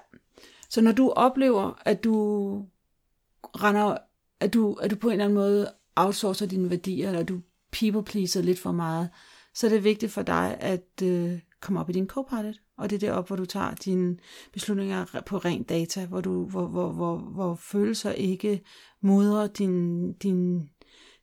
Så 0.69 0.81
når 0.81 0.93
du 0.93 1.11
oplever, 1.11 1.83
at 1.85 2.05
du 2.05 2.15
render, 3.43 3.99
at 4.41 4.55
du, 4.55 4.73
at 4.73 4.91
du 4.91 4.97
på 4.97 5.07
en 5.09 5.13
eller 5.13 5.25
anden 5.25 5.39
måde 5.39 5.73
outsourcer 5.97 6.47
dine 6.47 6.71
værdier, 6.71 7.09
eller 7.09 7.23
du 7.23 7.41
people 7.73 8.05
pleaser 8.05 8.43
lidt 8.43 8.59
for 8.59 8.73
meget, 8.73 9.11
så 9.55 9.67
er 9.67 9.71
det 9.71 9.85
vigtigt 9.85 10.13
for 10.13 10.23
dig 10.23 10.57
at 10.61 11.03
øh, 11.03 11.41
komme 11.61 11.81
op 11.81 11.91
i 11.91 11.93
din 11.93 12.09
copilot. 12.09 12.61
Og 12.77 12.91
det 12.91 12.97
er 12.97 13.01
deroppe, 13.09 13.27
hvor 13.27 13.37
du 13.37 13.45
tager 13.45 13.75
dine 13.75 14.17
beslutninger 14.53 15.23
på 15.27 15.39
rent 15.39 15.69
data, 15.69 16.07
hvor, 16.07 16.21
du, 16.21 16.45
hvor, 16.45 16.67
hvor, 16.67 16.93
hvor, 16.93 17.17
hvor 17.17 17.55
følelser 17.55 18.13
ikke 18.13 18.63
modrer 19.01 19.47
dine 19.47 20.13
din, 20.13 20.71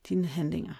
din 0.08 0.24
handlinger. 0.24 0.74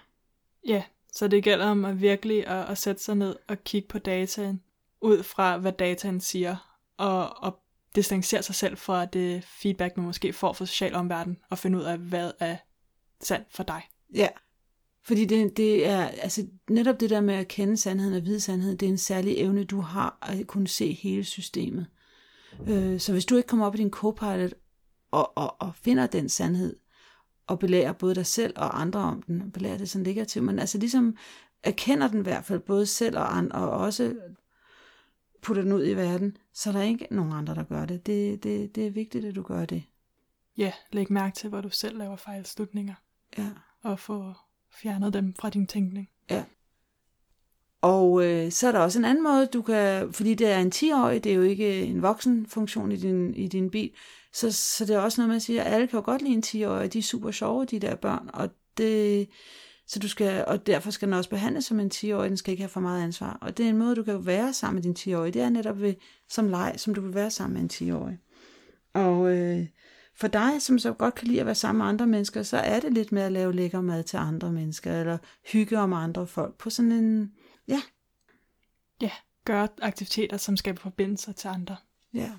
Ja, 0.67 0.83
så 1.13 1.27
det 1.27 1.43
gælder 1.43 1.65
om 1.65 1.85
at 1.85 2.01
virkelig 2.01 2.47
at, 2.47 2.69
at 2.69 2.77
sætte 2.77 3.03
sig 3.03 3.15
ned 3.15 3.35
og 3.47 3.63
kigge 3.63 3.87
på 3.87 3.99
dataen, 3.99 4.61
ud 5.01 5.23
fra 5.23 5.57
hvad 5.57 5.71
dataen 5.71 6.19
siger, 6.19 6.77
og, 6.97 7.43
og 7.43 7.59
distancere 7.95 8.43
sig 8.43 8.55
selv 8.55 8.77
fra 8.77 9.05
det 9.05 9.43
feedback, 9.43 9.97
man 9.97 10.05
måske 10.05 10.33
får 10.33 10.53
fra 10.53 10.65
social 10.65 10.95
omverden, 10.95 11.37
og 11.49 11.57
finde 11.57 11.77
ud 11.77 11.83
af, 11.83 11.97
hvad 11.97 12.31
er 12.39 12.57
sandt 13.21 13.47
for 13.51 13.63
dig. 13.63 13.81
Ja, 14.15 14.27
fordi 15.05 15.25
det, 15.25 15.57
det 15.57 15.87
er, 15.87 16.05
altså 16.05 16.47
netop 16.69 16.99
det 16.99 17.09
der 17.09 17.21
med 17.21 17.35
at 17.35 17.47
kende 17.47 17.77
sandheden 17.77 18.13
og 18.13 18.25
vide 18.25 18.39
sandheden, 18.39 18.77
det 18.77 18.85
er 18.85 18.89
en 18.89 18.97
særlig 18.97 19.37
evne, 19.37 19.63
du 19.63 19.81
har 19.81 20.17
at 20.21 20.47
kunne 20.47 20.67
se 20.67 20.93
hele 20.93 21.23
systemet. 21.23 21.87
Øh, 22.67 22.99
så 22.99 23.11
hvis 23.11 23.25
du 23.25 23.35
ikke 23.35 23.47
kommer 23.47 23.65
op 23.65 23.75
i 23.75 23.77
din 23.77 23.91
copilot 23.91 24.53
og, 25.11 25.37
og, 25.37 25.61
og 25.61 25.75
finder 25.75 26.07
den 26.07 26.29
sandhed, 26.29 26.75
og 27.47 27.59
belærer 27.59 27.93
både 27.93 28.15
dig 28.15 28.25
selv 28.25 28.53
og 28.55 28.81
andre 28.81 28.99
om 28.99 29.21
den, 29.21 29.41
og 29.41 29.51
belærer 29.53 29.77
det 29.77 29.89
sådan 29.89 30.03
negativt, 30.03 30.45
men 30.45 30.59
altså 30.59 30.77
ligesom 30.77 31.17
erkender 31.63 32.07
den 32.07 32.19
i 32.19 32.23
hvert 32.23 32.45
fald 32.45 32.59
både 32.59 32.85
selv 32.85 33.17
og 33.17 33.37
andre, 33.37 33.59
og 33.59 33.69
også 33.69 34.15
putter 35.41 35.63
den 35.63 35.73
ud 35.73 35.87
i 35.87 35.93
verden, 35.93 36.37
så 36.53 36.69
er 36.69 36.73
der 36.73 36.81
ikke 36.81 37.07
nogen 37.11 37.33
andre, 37.33 37.55
der 37.55 37.63
gør 37.63 37.85
det. 37.85 38.05
Det, 38.05 38.43
det, 38.43 38.75
det 38.75 38.87
er 38.87 38.91
vigtigt, 38.91 39.25
at 39.25 39.35
du 39.35 39.41
gør 39.41 39.65
det. 39.65 39.83
Ja, 40.57 40.73
læg 40.91 41.11
mærke 41.11 41.35
til, 41.35 41.49
hvor 41.49 41.61
du 41.61 41.69
selv 41.69 41.97
laver 41.97 42.15
fejlslutninger. 42.15 42.93
Ja. 43.37 43.49
Og 43.81 43.99
få 43.99 44.33
fjernet 44.81 45.13
dem 45.13 45.33
fra 45.39 45.49
din 45.49 45.67
tænkning. 45.67 46.09
Ja. 46.29 46.43
Og 47.81 48.25
øh, 48.25 48.51
så 48.51 48.67
er 48.67 48.71
der 48.71 48.79
også 48.79 48.99
en 48.99 49.05
anden 49.05 49.23
måde, 49.23 49.45
du 49.45 49.61
kan, 49.61 50.13
fordi 50.13 50.33
det 50.33 50.51
er 50.51 50.59
en 50.59 50.71
10-årig, 50.75 51.23
det 51.23 51.31
er 51.31 51.35
jo 51.35 51.41
ikke 51.41 51.81
en 51.81 52.01
voksen 52.01 52.45
funktion 52.45 52.91
i 52.91 52.95
din, 52.95 53.33
i 53.33 53.47
din 53.47 53.69
bil, 53.69 53.91
så, 54.33 54.51
så 54.51 54.85
det 54.85 54.95
er 54.95 54.99
også 54.99 55.21
noget 55.21 55.29
man 55.29 55.39
siger, 55.39 55.63
at 55.63 55.73
alle 55.73 55.87
kan 55.87 55.97
jo 55.99 56.05
godt 56.05 56.21
lide 56.21 56.33
en 56.33 56.43
10-årig, 56.45 56.93
de 56.93 56.99
er 56.99 57.03
super 57.03 57.31
sjove, 57.31 57.65
de 57.65 57.79
der 57.79 57.95
børn, 57.95 58.29
og 58.33 58.49
det, 58.77 59.29
så 59.87 59.99
du 59.99 60.07
skal, 60.07 60.45
og 60.47 60.67
derfor 60.67 60.91
skal 60.91 61.05
den 61.05 61.13
også 61.13 61.29
behandles 61.29 61.65
som 61.65 61.79
en 61.79 61.91
10-årig, 61.93 62.29
den 62.29 62.37
skal 62.37 62.51
ikke 62.51 62.63
have 62.63 62.69
for 62.69 62.79
meget 62.79 63.03
ansvar. 63.03 63.37
Og 63.41 63.57
det 63.57 63.65
er 63.65 63.69
en 63.69 63.77
måde, 63.77 63.95
du 63.95 64.03
kan 64.03 64.25
være 64.25 64.53
sammen 64.53 64.75
med 64.75 64.93
din 64.93 65.13
10-årige, 65.13 65.31
det 65.31 65.41
er 65.41 65.49
netop 65.49 65.81
ved, 65.81 65.93
som 66.29 66.49
leg, 66.49 66.73
som 66.77 66.95
du 66.95 67.01
vil 67.01 67.15
være 67.15 67.31
sammen 67.31 67.53
med 67.53 67.81
en 67.81 67.91
10-årig. 67.91 68.17
Og 68.93 69.37
øh, 69.37 69.65
for 70.15 70.27
dig, 70.27 70.61
som 70.61 70.79
så 70.79 70.93
godt 70.93 71.15
kan 71.15 71.27
lide 71.27 71.39
at 71.39 71.45
være 71.45 71.55
sammen 71.55 71.77
med 71.77 71.85
andre 71.85 72.07
mennesker, 72.07 72.43
så 72.43 72.57
er 72.57 72.79
det 72.79 72.93
lidt 72.93 73.11
med 73.11 73.21
at 73.21 73.31
lave 73.31 73.53
lækker 73.53 73.81
mad 73.81 74.03
til 74.03 74.17
andre 74.17 74.51
mennesker, 74.51 74.99
eller 74.99 75.17
hygge 75.51 75.79
om 75.79 75.93
andre 75.93 76.27
folk 76.27 76.57
på 76.57 76.69
sådan 76.69 76.91
en, 76.91 77.33
ja. 77.67 77.81
Ja, 79.01 79.11
gøre 79.45 79.67
aktiviteter, 79.81 80.37
som 80.37 80.57
skaber 80.57 80.81
forbindelser 80.81 81.31
til 81.31 81.47
andre. 81.47 81.75
Ja. 82.13 82.31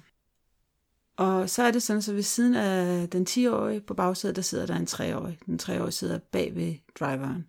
Og 1.16 1.50
så 1.50 1.62
er 1.62 1.70
det 1.70 1.82
sådan, 1.82 2.02
så 2.02 2.12
ved 2.12 2.22
siden 2.22 2.54
af 2.54 3.10
den 3.10 3.26
10-årige 3.30 3.80
på 3.80 3.94
bagsædet, 3.94 4.36
der 4.36 4.42
sidder 4.42 4.66
der 4.66 4.76
en 4.76 4.86
3-årig. 4.90 5.38
Den 5.46 5.58
3-årige 5.62 5.92
sidder 5.92 6.18
bag 6.18 6.54
ved 6.54 6.74
driveren. 7.00 7.48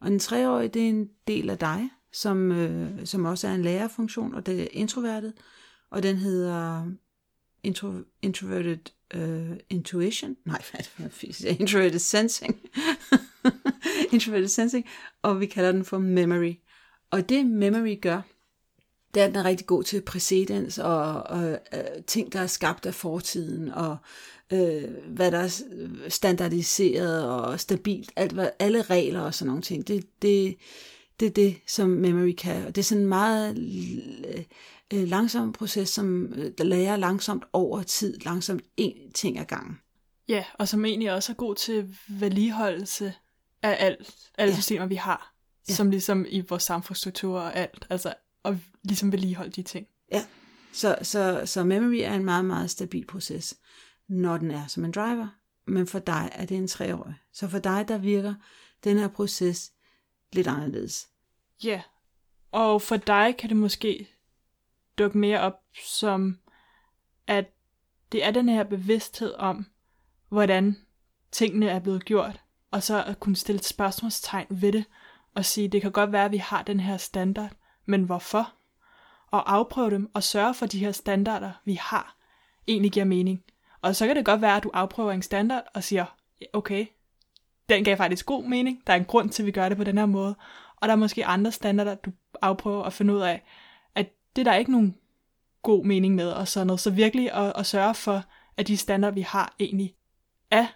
Og 0.00 0.10
den 0.10 0.20
3-årige, 0.20 0.68
det 0.68 0.84
er 0.84 0.88
en 0.88 1.08
del 1.26 1.50
af 1.50 1.58
dig, 1.58 1.90
som, 2.12 2.52
øh, 2.52 3.06
som 3.06 3.24
også 3.24 3.48
er 3.48 3.54
en 3.54 3.62
lærerfunktion, 3.62 4.34
og 4.34 4.46
det 4.46 4.62
er 4.62 4.68
introvertet. 4.72 5.32
Og 5.90 6.02
den 6.02 6.16
hedder 6.16 6.86
intro, 7.62 7.92
Introverted 8.22 8.78
uh, 9.16 9.56
Intuition. 9.70 10.36
Nej, 10.44 10.62
hvad 10.70 10.80
er 10.80 10.82
det 10.82 11.12
for 11.12 11.46
Introverted 11.60 11.98
Sensing. 11.98 12.60
introverted 14.12 14.48
Sensing. 14.48 14.86
Og 15.22 15.40
vi 15.40 15.46
kalder 15.46 15.72
den 15.72 15.84
for 15.84 15.98
Memory. 15.98 16.54
Og 17.10 17.28
det 17.28 17.46
Memory 17.46 18.00
gør, 18.02 18.20
det 19.14 19.22
er, 19.22 19.26
den 19.26 19.36
er 19.36 19.44
rigtig 19.44 19.66
god 19.66 19.82
til 19.82 20.00
præcedens 20.00 20.78
og, 20.78 21.22
og 21.22 21.58
uh, 21.72 22.04
ting, 22.06 22.32
der 22.32 22.40
er 22.40 22.46
skabt 22.46 22.86
af 22.86 22.94
fortiden, 22.94 23.68
og 23.68 23.96
øh, 24.52 24.84
hvad 25.06 25.30
der 25.30 25.38
er 25.38 25.62
standardiseret 26.08 27.24
og 27.30 27.60
stabilt, 27.60 28.12
alt, 28.16 28.32
hvad, 28.32 28.50
alle 28.58 28.82
regler 28.82 29.20
og 29.20 29.34
sådan 29.34 29.46
nogle 29.46 29.62
ting. 29.62 29.88
Det, 29.88 30.06
det, 30.22 30.56
det 31.20 31.26
er 31.26 31.30
det, 31.30 31.56
som 31.66 31.88
memory 31.88 32.34
kan. 32.38 32.66
Og 32.66 32.74
det 32.74 32.82
er 32.82 32.84
sådan 32.84 33.06
meget 33.06 33.58
øh, 33.58 34.44
øh, 34.94 35.08
langsom 35.08 35.52
proces, 35.52 35.88
som 35.88 36.32
øh, 36.32 36.52
der 36.58 36.64
lærer 36.64 36.96
langsomt 36.96 37.44
over 37.52 37.82
tid, 37.82 38.18
langsomt 38.18 38.62
en 38.76 39.12
ting 39.12 39.38
ad 39.38 39.44
gangen. 39.44 39.80
Ja, 40.28 40.44
og 40.54 40.68
som 40.68 40.84
egentlig 40.84 41.12
også 41.12 41.32
er 41.32 41.36
god 41.36 41.54
til 41.54 41.96
vedligeholdelse 42.08 43.14
af 43.62 43.76
alt, 43.80 44.30
alle 44.38 44.50
Ja. 44.50 44.54
ja. 44.54 44.60
systemer, 44.60 44.86
vi 44.86 44.94
har. 44.94 45.34
Ja. 45.68 45.72
Ja. 45.72 45.74
Som 45.74 45.90
ligesom 45.90 46.26
i 46.28 46.40
vores 46.40 46.62
samfundsstruktur 46.62 47.40
og 47.40 47.56
alt. 47.56 47.86
Altså 47.90 48.14
at 48.44 48.56
ligesom 48.84 49.12
vedligeholde 49.12 49.50
de 49.50 49.62
ting. 49.62 49.86
Så, 50.72 50.98
så, 51.02 51.42
så 51.44 51.64
memory 51.64 52.00
er 52.02 52.14
en 52.14 52.24
meget, 52.24 52.44
meget 52.44 52.70
stabil 52.70 53.06
proces, 53.06 53.54
når 54.08 54.36
den 54.36 54.50
er 54.50 54.66
som 54.66 54.84
en 54.84 54.92
driver. 54.92 55.28
Men 55.66 55.86
for 55.86 55.98
dig 55.98 56.30
er 56.32 56.46
det 56.46 56.56
en 56.56 56.68
treårig. 56.68 57.14
Så 57.32 57.48
for 57.48 57.58
dig, 57.58 57.84
der 57.88 57.98
virker 57.98 58.34
den 58.84 58.98
her 58.98 59.08
proces 59.08 59.72
lidt 60.32 60.46
anderledes. 60.46 61.08
Ja, 61.64 61.82
og 62.52 62.82
for 62.82 62.96
dig 62.96 63.34
kan 63.38 63.48
det 63.48 63.56
måske 63.56 64.08
dukke 65.00 65.18
mere 65.18 65.40
op 65.40 65.60
som, 65.86 66.38
at 67.26 67.44
det 68.12 68.24
er 68.24 68.30
den 68.30 68.48
her 68.48 68.64
bevidsthed 68.64 69.34
om, 69.34 69.66
hvordan 70.28 70.76
tingene 71.32 71.68
er 71.68 71.78
blevet 71.78 72.04
gjort, 72.04 72.40
og 72.70 72.82
så 72.82 73.04
at 73.04 73.20
kunne 73.20 73.36
stille 73.36 73.58
et 73.58 73.64
spørgsmålstegn 73.64 74.46
ved 74.50 74.72
det, 74.72 74.84
og 75.34 75.44
sige, 75.44 75.68
det 75.68 75.82
kan 75.82 75.92
godt 75.92 76.12
være, 76.12 76.24
at 76.24 76.32
vi 76.32 76.36
har 76.36 76.62
den 76.62 76.80
her 76.80 76.96
standard, 76.96 77.50
men 77.86 78.02
hvorfor? 78.02 78.52
Og 79.30 79.52
afprøve 79.52 79.90
dem, 79.90 80.10
og 80.14 80.22
sørge 80.22 80.54
for, 80.54 80.66
at 80.66 80.72
de 80.72 80.78
her 80.78 80.92
standarder, 80.92 81.52
vi 81.64 81.74
har, 81.74 82.16
egentlig 82.66 82.92
giver 82.92 83.04
mening. 83.04 83.44
Og 83.82 83.96
så 83.96 84.06
kan 84.06 84.16
det 84.16 84.24
godt 84.24 84.40
være, 84.40 84.56
at 84.56 84.62
du 84.62 84.70
afprøver 84.74 85.12
en 85.12 85.22
standard 85.22 85.62
og 85.74 85.84
siger, 85.84 86.04
okay, 86.52 86.86
den 87.68 87.84
gav 87.84 87.96
faktisk 87.96 88.26
god 88.26 88.44
mening, 88.44 88.82
der 88.86 88.92
er 88.92 88.96
en 88.96 89.04
grund 89.04 89.30
til, 89.30 89.42
at 89.42 89.46
vi 89.46 89.50
gør 89.50 89.68
det 89.68 89.78
på 89.78 89.84
den 89.84 89.98
her 89.98 90.06
måde, 90.06 90.36
og 90.76 90.88
der 90.88 90.94
er 90.94 90.98
måske 90.98 91.26
andre 91.26 91.52
standarder, 91.52 91.94
du 91.94 92.10
afprøver 92.42 92.84
at 92.84 92.92
finde 92.92 93.14
ud 93.14 93.20
af, 93.20 93.42
det 94.40 94.46
er 94.46 94.52
der 94.52 94.58
ikke 94.58 94.72
nogen 94.72 94.96
god 95.62 95.84
mening 95.84 96.14
med, 96.14 96.28
og 96.30 96.48
sådan 96.48 96.66
noget. 96.66 96.80
Så 96.80 96.90
virkelig 96.90 97.32
at, 97.32 97.52
at 97.56 97.66
sørge 97.66 97.94
for, 97.94 98.24
at 98.56 98.68
de 98.68 98.76
standarder, 98.76 99.14
vi 99.14 99.20
har, 99.20 99.56
egentlig 99.58 99.94
er 100.50 100.66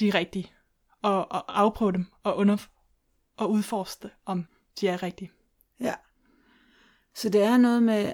de 0.00 0.10
rigtige, 0.10 0.52
og, 1.02 1.32
og 1.32 1.60
afprøve 1.60 1.92
dem, 1.92 2.06
og, 2.22 2.36
under, 2.36 2.56
og 3.36 3.50
udforske, 3.50 4.10
om 4.26 4.46
de 4.80 4.88
er 4.88 5.02
rigtige. 5.02 5.30
Ja. 5.80 5.94
Så 7.14 7.28
det 7.28 7.42
er 7.42 7.56
noget 7.56 7.82
med, 7.82 8.12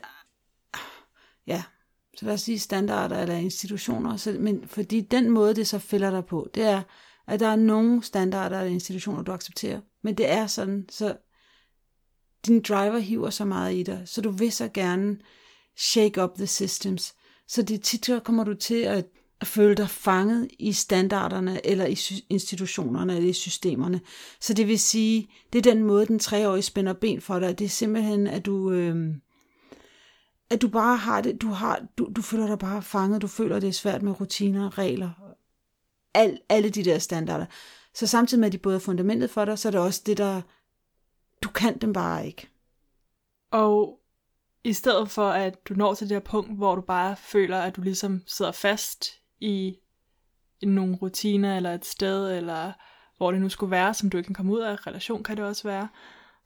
ja, 1.46 1.62
så 2.16 2.26
lad 2.26 2.34
os 2.34 2.40
sige 2.40 2.58
standarder 2.58 3.18
eller 3.18 3.34
institutioner, 3.34 4.16
så, 4.16 4.36
men 4.40 4.68
fordi 4.68 5.00
den 5.00 5.30
måde, 5.30 5.54
det 5.54 5.66
så 5.66 5.78
fælder 5.78 6.10
dig 6.10 6.26
på, 6.26 6.48
det 6.54 6.62
er, 6.62 6.82
at 7.26 7.40
der 7.40 7.48
er 7.48 7.56
nogle 7.56 8.02
standarder 8.02 8.60
eller 8.60 8.72
institutioner, 8.72 9.22
du 9.22 9.32
accepterer, 9.32 9.80
men 10.02 10.14
det 10.14 10.30
er 10.30 10.46
sådan, 10.46 10.86
så 10.88 11.16
din 12.46 12.60
driver 12.60 12.98
hiver 12.98 13.30
så 13.30 13.44
meget 13.44 13.74
i 13.74 13.82
dig, 13.82 14.02
så 14.04 14.20
du 14.20 14.30
vil 14.30 14.52
så 14.52 14.68
gerne 14.74 15.18
shake 15.76 16.22
up 16.22 16.30
the 16.36 16.46
systems, 16.46 17.14
så 17.48 17.62
det 17.62 17.82
tit 17.82 18.06
så 18.06 18.20
kommer 18.20 18.44
du 18.44 18.54
til 18.54 18.82
at, 18.82 19.06
at 19.40 19.46
føle 19.46 19.74
dig 19.74 19.90
fanget 19.90 20.48
i 20.58 20.72
standarderne, 20.72 21.66
eller 21.66 21.86
i 21.86 21.98
institutionerne, 22.30 23.16
eller 23.16 23.30
i 23.30 23.32
systemerne. 23.32 24.00
Så 24.40 24.54
det 24.54 24.68
vil 24.68 24.78
sige, 24.78 25.28
det 25.52 25.58
er 25.58 25.72
den 25.72 25.84
måde, 25.84 26.06
den 26.06 26.18
treårige 26.18 26.62
spænder 26.62 26.92
ben 26.92 27.20
for 27.20 27.38
dig. 27.38 27.58
Det 27.58 27.64
er 27.64 27.68
simpelthen, 27.68 28.26
at 28.26 28.46
du, 28.46 28.70
øh, 28.70 29.14
at 30.50 30.62
du 30.62 30.68
bare 30.68 30.96
har 30.96 31.20
det, 31.20 31.42
du, 31.42 31.48
har, 31.48 31.82
du, 31.98 32.10
du 32.16 32.22
føler 32.22 32.46
dig 32.46 32.58
bare 32.58 32.82
fanget, 32.82 33.22
du 33.22 33.26
føler, 33.26 33.60
det 33.60 33.68
er 33.68 33.72
svært 33.72 34.02
med 34.02 34.20
rutiner, 34.20 34.78
regler, 34.78 35.10
al, 36.14 36.38
alle 36.48 36.70
de 36.70 36.84
der 36.84 36.98
standarder. 36.98 37.46
Så 37.94 38.06
samtidig 38.06 38.40
med, 38.40 38.46
at 38.46 38.52
de 38.52 38.58
både 38.58 38.76
er 38.76 38.80
fundamentet 38.80 39.30
for 39.30 39.44
dig, 39.44 39.58
så 39.58 39.68
er 39.68 39.70
det 39.70 39.80
også 39.80 40.02
det, 40.06 40.18
der, 40.18 40.42
du 41.42 41.48
kan 41.48 41.78
dem 41.78 41.92
bare 41.92 42.26
ikke. 42.26 42.48
Og 43.50 44.00
i 44.64 44.72
stedet 44.72 45.10
for, 45.10 45.28
at 45.28 45.68
du 45.68 45.74
når 45.74 45.94
til 45.94 46.08
det 46.08 46.14
her 46.14 46.20
punkt, 46.20 46.56
hvor 46.56 46.74
du 46.74 46.80
bare 46.80 47.16
føler, 47.16 47.60
at 47.60 47.76
du 47.76 47.80
ligesom 47.80 48.22
sidder 48.26 48.52
fast 48.52 49.06
i, 49.40 49.76
nogle 50.62 50.96
rutiner, 50.96 51.56
eller 51.56 51.74
et 51.74 51.86
sted, 51.86 52.36
eller 52.36 52.72
hvor 53.16 53.32
det 53.32 53.40
nu 53.40 53.48
skulle 53.48 53.70
være, 53.70 53.94
som 53.94 54.10
du 54.10 54.16
ikke 54.16 54.26
kan 54.26 54.34
komme 54.34 54.52
ud 54.52 54.60
af, 54.60 54.86
relation 54.86 55.22
kan 55.22 55.36
det 55.36 55.44
også 55.44 55.68
være, 55.68 55.88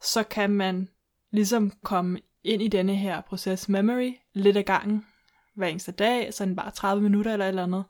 så 0.01 0.23
kan 0.23 0.49
man 0.49 0.89
ligesom 1.31 1.71
komme 1.83 2.19
ind 2.43 2.61
i 2.61 2.67
denne 2.67 2.95
her 2.95 3.21
proces 3.21 3.69
memory 3.69 4.13
lidt 4.33 4.57
ad 4.57 4.63
gangen, 4.63 5.05
hver 5.55 5.67
eneste 5.67 5.91
dag, 5.91 6.33
sådan 6.33 6.55
bare 6.55 6.71
30 6.71 7.03
minutter 7.03 7.33
eller 7.33 7.45
et 7.45 7.49
eller 7.49 7.63
andet, 7.63 7.83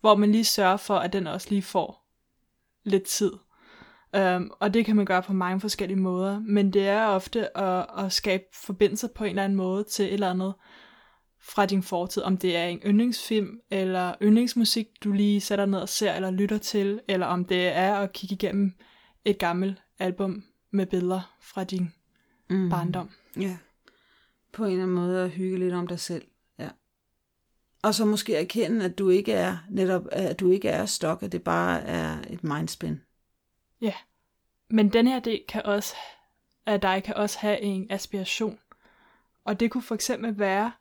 hvor 0.00 0.14
man 0.14 0.32
lige 0.32 0.44
sørger 0.44 0.76
for, 0.76 0.96
at 0.96 1.12
den 1.12 1.26
også 1.26 1.50
lige 1.50 1.62
får 1.62 2.08
lidt 2.84 3.04
tid. 3.04 3.32
Um, 4.16 4.50
og 4.60 4.74
det 4.74 4.84
kan 4.84 4.96
man 4.96 5.06
gøre 5.06 5.22
på 5.22 5.32
mange 5.32 5.60
forskellige 5.60 5.98
måder, 5.98 6.40
men 6.40 6.72
det 6.72 6.88
er 6.88 7.06
ofte 7.06 7.58
at, 7.58 7.86
at 7.98 8.12
skabe 8.12 8.44
forbindelser 8.54 9.08
på 9.08 9.24
en 9.24 9.30
eller 9.30 9.44
anden 9.44 9.56
måde 9.56 9.84
til 9.84 10.04
et 10.04 10.12
eller 10.12 10.30
andet 10.30 10.54
fra 11.40 11.66
din 11.66 11.82
fortid, 11.82 12.22
om 12.22 12.36
det 12.36 12.56
er 12.56 12.64
en 12.64 12.80
yndlingsfilm, 12.86 13.60
eller 13.70 14.14
yndlingsmusik, 14.22 14.86
du 15.04 15.12
lige 15.12 15.40
sætter 15.40 15.66
ned 15.66 15.78
og 15.78 15.88
ser 15.88 16.12
eller 16.12 16.30
lytter 16.30 16.58
til, 16.58 17.00
eller 17.08 17.26
om 17.26 17.44
det 17.44 17.66
er 17.66 17.94
at 17.94 18.12
kigge 18.12 18.34
igennem 18.34 18.72
et 19.24 19.38
gammelt 19.38 19.82
album 19.98 20.44
med 20.70 20.86
billeder 20.86 21.36
fra 21.42 21.64
din 21.64 21.92
Mm. 22.50 22.70
barndom. 22.70 23.10
Ja. 23.40 23.56
På 24.52 24.64
en 24.64 24.70
eller 24.70 24.82
anden 24.82 24.96
måde 24.96 25.24
at 25.24 25.30
hygge 25.30 25.58
lidt 25.58 25.74
om 25.74 25.86
dig 25.86 26.00
selv. 26.00 26.24
Ja. 26.58 26.68
Og 27.82 27.94
så 27.94 28.04
måske 28.04 28.36
erkende, 28.36 28.84
at 28.84 28.98
du 28.98 29.08
ikke 29.08 29.32
er 29.32 29.56
netop, 29.70 30.02
at 30.12 30.40
du 30.40 30.50
ikke 30.50 30.68
er 30.68 30.86
stok, 30.86 31.22
at 31.22 31.32
det 31.32 31.42
bare 31.42 31.80
er 31.82 32.16
et 32.30 32.44
mindspin. 32.44 33.00
Ja, 33.80 33.94
men 34.68 34.92
den 34.92 35.06
her 35.06 35.20
del 35.20 35.44
kan 35.48 35.66
også, 35.66 35.96
af 36.66 36.80
dig 36.80 37.02
kan 37.04 37.14
også 37.14 37.38
have 37.38 37.60
en 37.60 37.86
aspiration. 37.90 38.58
Og 39.44 39.60
det 39.60 39.70
kunne 39.70 39.82
for 39.82 39.94
eksempel 39.94 40.38
være 40.38 40.72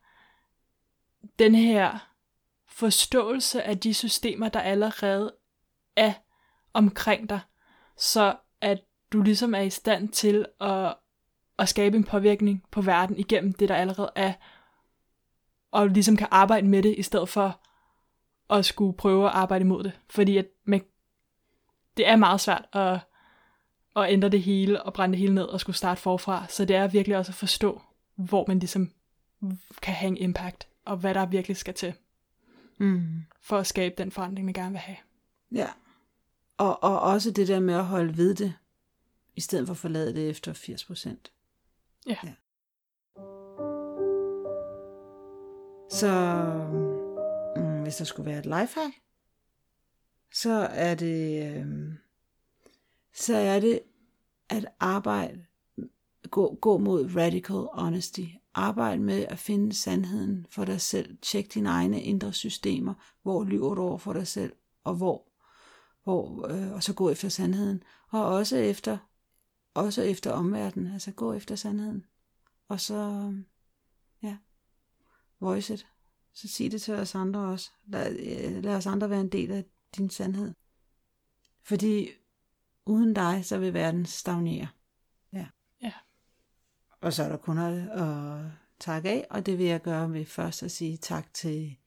den 1.40 1.56
her 1.56 2.10
forståelse 2.68 3.64
af 3.64 3.80
de 3.80 3.94
systemer, 3.94 4.50
der 4.50 4.60
allerede 4.60 5.36
er 5.96 6.14
omkring 6.74 7.30
dig, 7.30 7.40
så 7.98 8.36
at 8.62 8.84
du 9.12 9.22
ligesom 9.22 9.56
er 9.56 9.62
i 9.62 9.70
stand 9.70 10.10
til 10.10 10.46
at, 10.62 10.96
at 11.60 11.70
skabe 11.70 11.98
en 11.98 12.04
påvirkning 12.04 12.64
på 12.72 12.82
verden 12.82 13.18
igennem 13.18 13.54
det, 13.54 13.70
der 13.70 13.76
allerede 13.76 14.12
er, 14.16 14.34
og 15.72 15.88
ligesom 15.88 16.18
kan 16.18 16.28
arbejde 16.32 16.68
med 16.68 16.84
det, 16.84 16.96
i 16.98 17.04
stedet 17.04 17.30
for 17.30 17.62
at 18.50 18.66
skulle 18.66 18.98
prøve 18.98 19.26
at 19.26 19.34
arbejde 19.34 19.64
imod 19.64 19.84
det. 19.84 20.00
Fordi 20.10 20.38
at 20.38 20.48
man, 20.64 20.82
det 21.98 22.08
er 22.08 22.16
meget 22.16 22.42
svært 22.42 22.66
at, 22.74 23.00
at 23.96 24.12
ændre 24.12 24.30
det 24.30 24.42
hele 24.42 24.84
og 24.84 24.94
brænde 24.94 25.14
det 25.14 25.20
hele 25.20 25.36
ned 25.36 25.44
og 25.44 25.60
skulle 25.60 25.76
starte 25.76 26.02
forfra. 26.02 26.46
Så 26.50 26.66
det 26.66 26.76
er 26.76 26.88
virkelig 26.88 27.18
også 27.18 27.32
at 27.32 27.36
forstå, 27.36 27.82
hvor 28.16 28.46
man 28.48 28.60
ligesom 28.60 28.92
kan 29.82 29.94
have 29.94 30.08
en 30.08 30.18
impact, 30.18 30.68
og 30.86 30.98
hvad 30.98 31.14
der 31.14 31.26
virkelig 31.26 31.58
skal 31.58 31.74
til 31.74 31.94
Mm. 32.80 33.24
for 33.42 33.58
at 33.58 33.68
skabe 33.68 33.96
den 33.98 34.12
forandring, 34.12 34.46
man 34.46 34.54
gerne 34.54 34.72
vil 34.72 34.80
have. 34.80 34.98
Ja. 35.52 35.68
Og, 36.58 36.84
og 36.84 37.00
også 37.02 37.32
det 37.32 37.48
der 37.48 37.60
med 37.60 37.74
at 37.74 37.86
holde 37.86 38.18
ved 38.18 38.36
det, 38.36 38.54
i 39.36 39.42
stedet 39.42 39.68
for 39.68 39.74
at 39.74 39.78
forlade 39.78 40.14
det 40.16 40.30
efter 40.30 40.54
80 40.54 40.86
procent. 40.86 41.32
Ja. 42.08 42.16
Ja. 42.24 42.34
Så 45.90 46.12
mm, 47.56 47.82
hvis 47.82 47.96
der 47.96 48.06
skulle 48.06 48.30
være 48.30 48.40
et 48.40 48.46
lifehack, 48.46 48.94
så 50.34 50.52
er 50.72 50.96
det, 50.96 51.56
øh, 51.56 51.94
så 53.14 53.36
er 53.36 53.60
det 53.60 53.80
at 54.50 54.66
arbejde, 54.80 55.46
gå, 56.32 56.58
gå 56.62 56.78
mod 56.78 57.16
radical 57.16 57.68
honesty. 57.74 58.22
Arbejde 58.54 59.02
med 59.02 59.26
at 59.30 59.40
finde 59.40 59.74
sandheden 59.74 60.46
for 60.50 60.66
dig 60.66 60.82
selv. 60.82 61.18
Tjek 61.22 61.54
dine 61.54 61.70
egne 61.70 62.02
indre 62.02 62.34
systemer. 62.34 62.94
Hvor 63.22 63.44
lyver 63.44 63.76
du 63.76 63.82
over 63.82 63.98
for 63.98 64.14
dig 64.14 64.28
selv, 64.28 64.54
og 64.84 64.96
hvor, 64.96 65.32
hvor 66.04 66.48
øh, 66.48 66.74
og 66.74 66.84
så 66.84 66.94
gå 66.94 67.10
efter 67.10 67.30
sandheden. 67.30 67.84
Og 68.10 68.26
også 68.26 68.58
efter, 68.58 68.98
også 69.74 70.02
efter 70.02 70.32
omverdenen. 70.32 70.94
Altså 70.94 71.12
gå 71.12 71.34
efter 71.34 71.56
sandheden. 71.56 72.06
Og 72.68 72.80
så, 72.80 73.34
ja, 74.24 74.38
voice 75.40 75.74
it. 75.74 75.88
Så 76.34 76.48
sig 76.48 76.72
det 76.72 76.82
til 76.82 76.94
os 76.94 77.16
andre 77.16 77.40
også. 77.40 77.72
Lad, 77.88 78.16
øh, 78.20 78.64
lad 78.64 78.76
os 78.76 78.86
andre 78.86 79.10
være 79.10 79.22
en 79.22 79.30
del 79.30 79.52
af 79.52 79.66
din 79.96 80.10
sandhed. 80.10 80.54
Fordi 81.64 82.10
uden 82.86 83.14
dig, 83.14 83.46
så 83.46 83.58
vil 83.58 83.74
verden 83.74 84.06
stagnere. 84.06 84.68
Ja. 85.34 85.46
Ja. 85.82 85.94
Og 87.02 87.14
så 87.14 87.24
er 87.24 87.30
der 87.30 87.38
kun 87.38 87.58
at, 87.58 87.90
at 87.90 88.46
takke 88.80 89.10
af, 89.10 89.28
og 89.30 89.46
det 89.46 89.58
vil 89.58 89.66
jeg 89.66 89.82
gøre 89.82 90.14
ved 90.14 90.26
først 90.26 90.64
at 90.64 90.72
sige 90.72 90.98
tak 90.98 91.34
til 91.34 91.78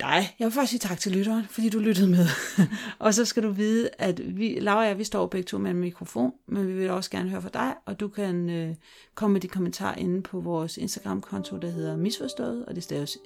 dig. 0.00 0.36
Jeg 0.38 0.44
vil 0.46 0.52
først 0.52 0.70
sige 0.70 0.80
tak 0.80 0.98
til 0.98 1.12
lytteren, 1.12 1.44
fordi 1.44 1.68
du 1.68 1.78
lyttede 1.78 2.10
med. 2.10 2.26
og 3.04 3.14
så 3.14 3.24
skal 3.24 3.42
du 3.42 3.50
vide, 3.50 3.90
at 3.98 4.36
vi, 4.36 4.58
Laura 4.60 4.80
og 4.80 4.86
jeg, 4.86 4.98
vi 4.98 5.04
står 5.04 5.26
begge 5.26 5.46
to 5.46 5.58
med 5.58 5.70
en 5.70 5.76
mikrofon, 5.76 6.32
men 6.46 6.68
vi 6.68 6.72
vil 6.72 6.90
også 6.90 7.10
gerne 7.10 7.30
høre 7.30 7.42
fra 7.42 7.48
dig, 7.48 7.74
og 7.86 8.00
du 8.00 8.08
kan 8.08 8.50
øh, 8.50 8.74
komme 9.14 9.32
med 9.32 9.40
de 9.40 9.48
kommentarer 9.48 9.94
inde 9.96 10.22
på 10.22 10.40
vores 10.40 10.76
Instagram-konto, 10.76 11.56
der 11.56 11.70
hedder 11.70 11.96
Misforstået, 11.96 12.66
og 12.66 12.74
det 12.74 12.82
staves 12.82 13.18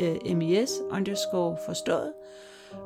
øh, 0.00 0.36
MIS 0.36 0.80
underscore 0.90 1.56
forstået. 1.66 2.12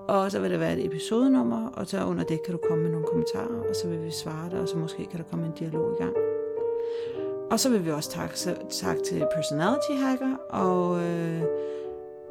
Og 0.08 0.30
så 0.30 0.40
vil 0.40 0.50
der 0.50 0.58
være 0.58 0.78
et 0.78 0.86
episodenummer, 0.86 1.70
og 1.70 1.86
så 1.86 2.04
under 2.04 2.24
det 2.24 2.42
kan 2.42 2.52
du 2.52 2.60
komme 2.68 2.82
med 2.82 2.90
nogle 2.90 3.06
kommentarer, 3.06 3.68
og 3.68 3.76
så 3.76 3.88
vil 3.88 4.04
vi 4.04 4.10
svare 4.10 4.50
dig, 4.50 4.60
og 4.60 4.68
så 4.68 4.76
måske 4.76 5.06
kan 5.06 5.18
der 5.18 5.24
komme 5.30 5.46
en 5.46 5.52
dialog 5.52 5.92
i 5.92 6.02
gang. 6.02 6.16
Og 7.50 7.60
så 7.60 7.70
vil 7.70 7.84
vi 7.84 7.90
også 7.90 8.10
takke, 8.10 8.34
tak 8.70 8.96
til 9.02 9.26
Personality 9.34 9.92
Hacker 9.92 10.36
og 10.50 11.04
øh, 11.04 11.42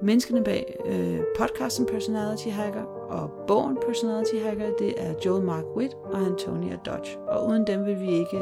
menneskene 0.02 0.44
bag 0.44 0.80
øh, 0.86 1.20
podcasten 1.38 1.86
Personality 1.86 2.48
Hacker 2.48 2.84
og 3.10 3.32
bogen 3.48 3.78
Personality 3.86 4.36
Hacker. 4.36 4.70
Det 4.80 4.94
er 4.98 5.14
Joel 5.26 5.44
Mark 5.44 5.64
Witt 5.76 5.94
og 6.04 6.20
Antonia 6.20 6.80
Dodge. 6.86 7.18
Og 7.28 7.48
uden 7.48 7.68
dem 7.68 7.86
vil 7.86 8.00
vi 8.00 8.12
ikke 8.12 8.40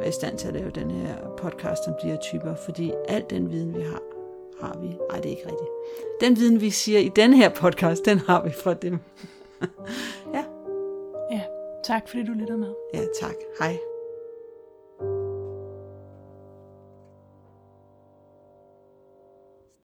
være 0.00 0.08
i 0.08 0.12
stand 0.12 0.38
til 0.38 0.48
at 0.48 0.54
lave 0.54 0.70
den 0.70 0.90
her 0.90 1.14
podcast 1.36 1.88
om 1.88 1.94
de 2.02 2.08
her 2.08 2.16
typer, 2.16 2.54
fordi 2.54 2.92
al 3.08 3.24
den 3.30 3.50
viden, 3.50 3.74
vi 3.74 3.80
har, 3.80 4.02
har 4.60 4.78
vi. 4.80 4.86
Nej, 4.86 5.20
det 5.20 5.26
er 5.26 5.36
ikke 5.36 5.46
rigtigt. 5.46 5.70
Den 6.20 6.36
viden, 6.36 6.60
vi 6.60 6.70
siger 6.70 6.98
i 6.98 7.10
denne 7.16 7.36
her 7.36 7.48
podcast, 7.48 8.04
den 8.04 8.18
har 8.18 8.44
vi 8.44 8.50
fra 8.50 8.74
dem. 8.74 8.98
ja. 10.34 10.44
Ja, 11.32 11.42
tak 11.84 12.08
fordi 12.08 12.22
du 12.22 12.32
lyttede 12.32 12.58
med. 12.58 12.74
Ja, 12.94 13.00
tak. 13.20 13.34
Hej. 13.60 13.78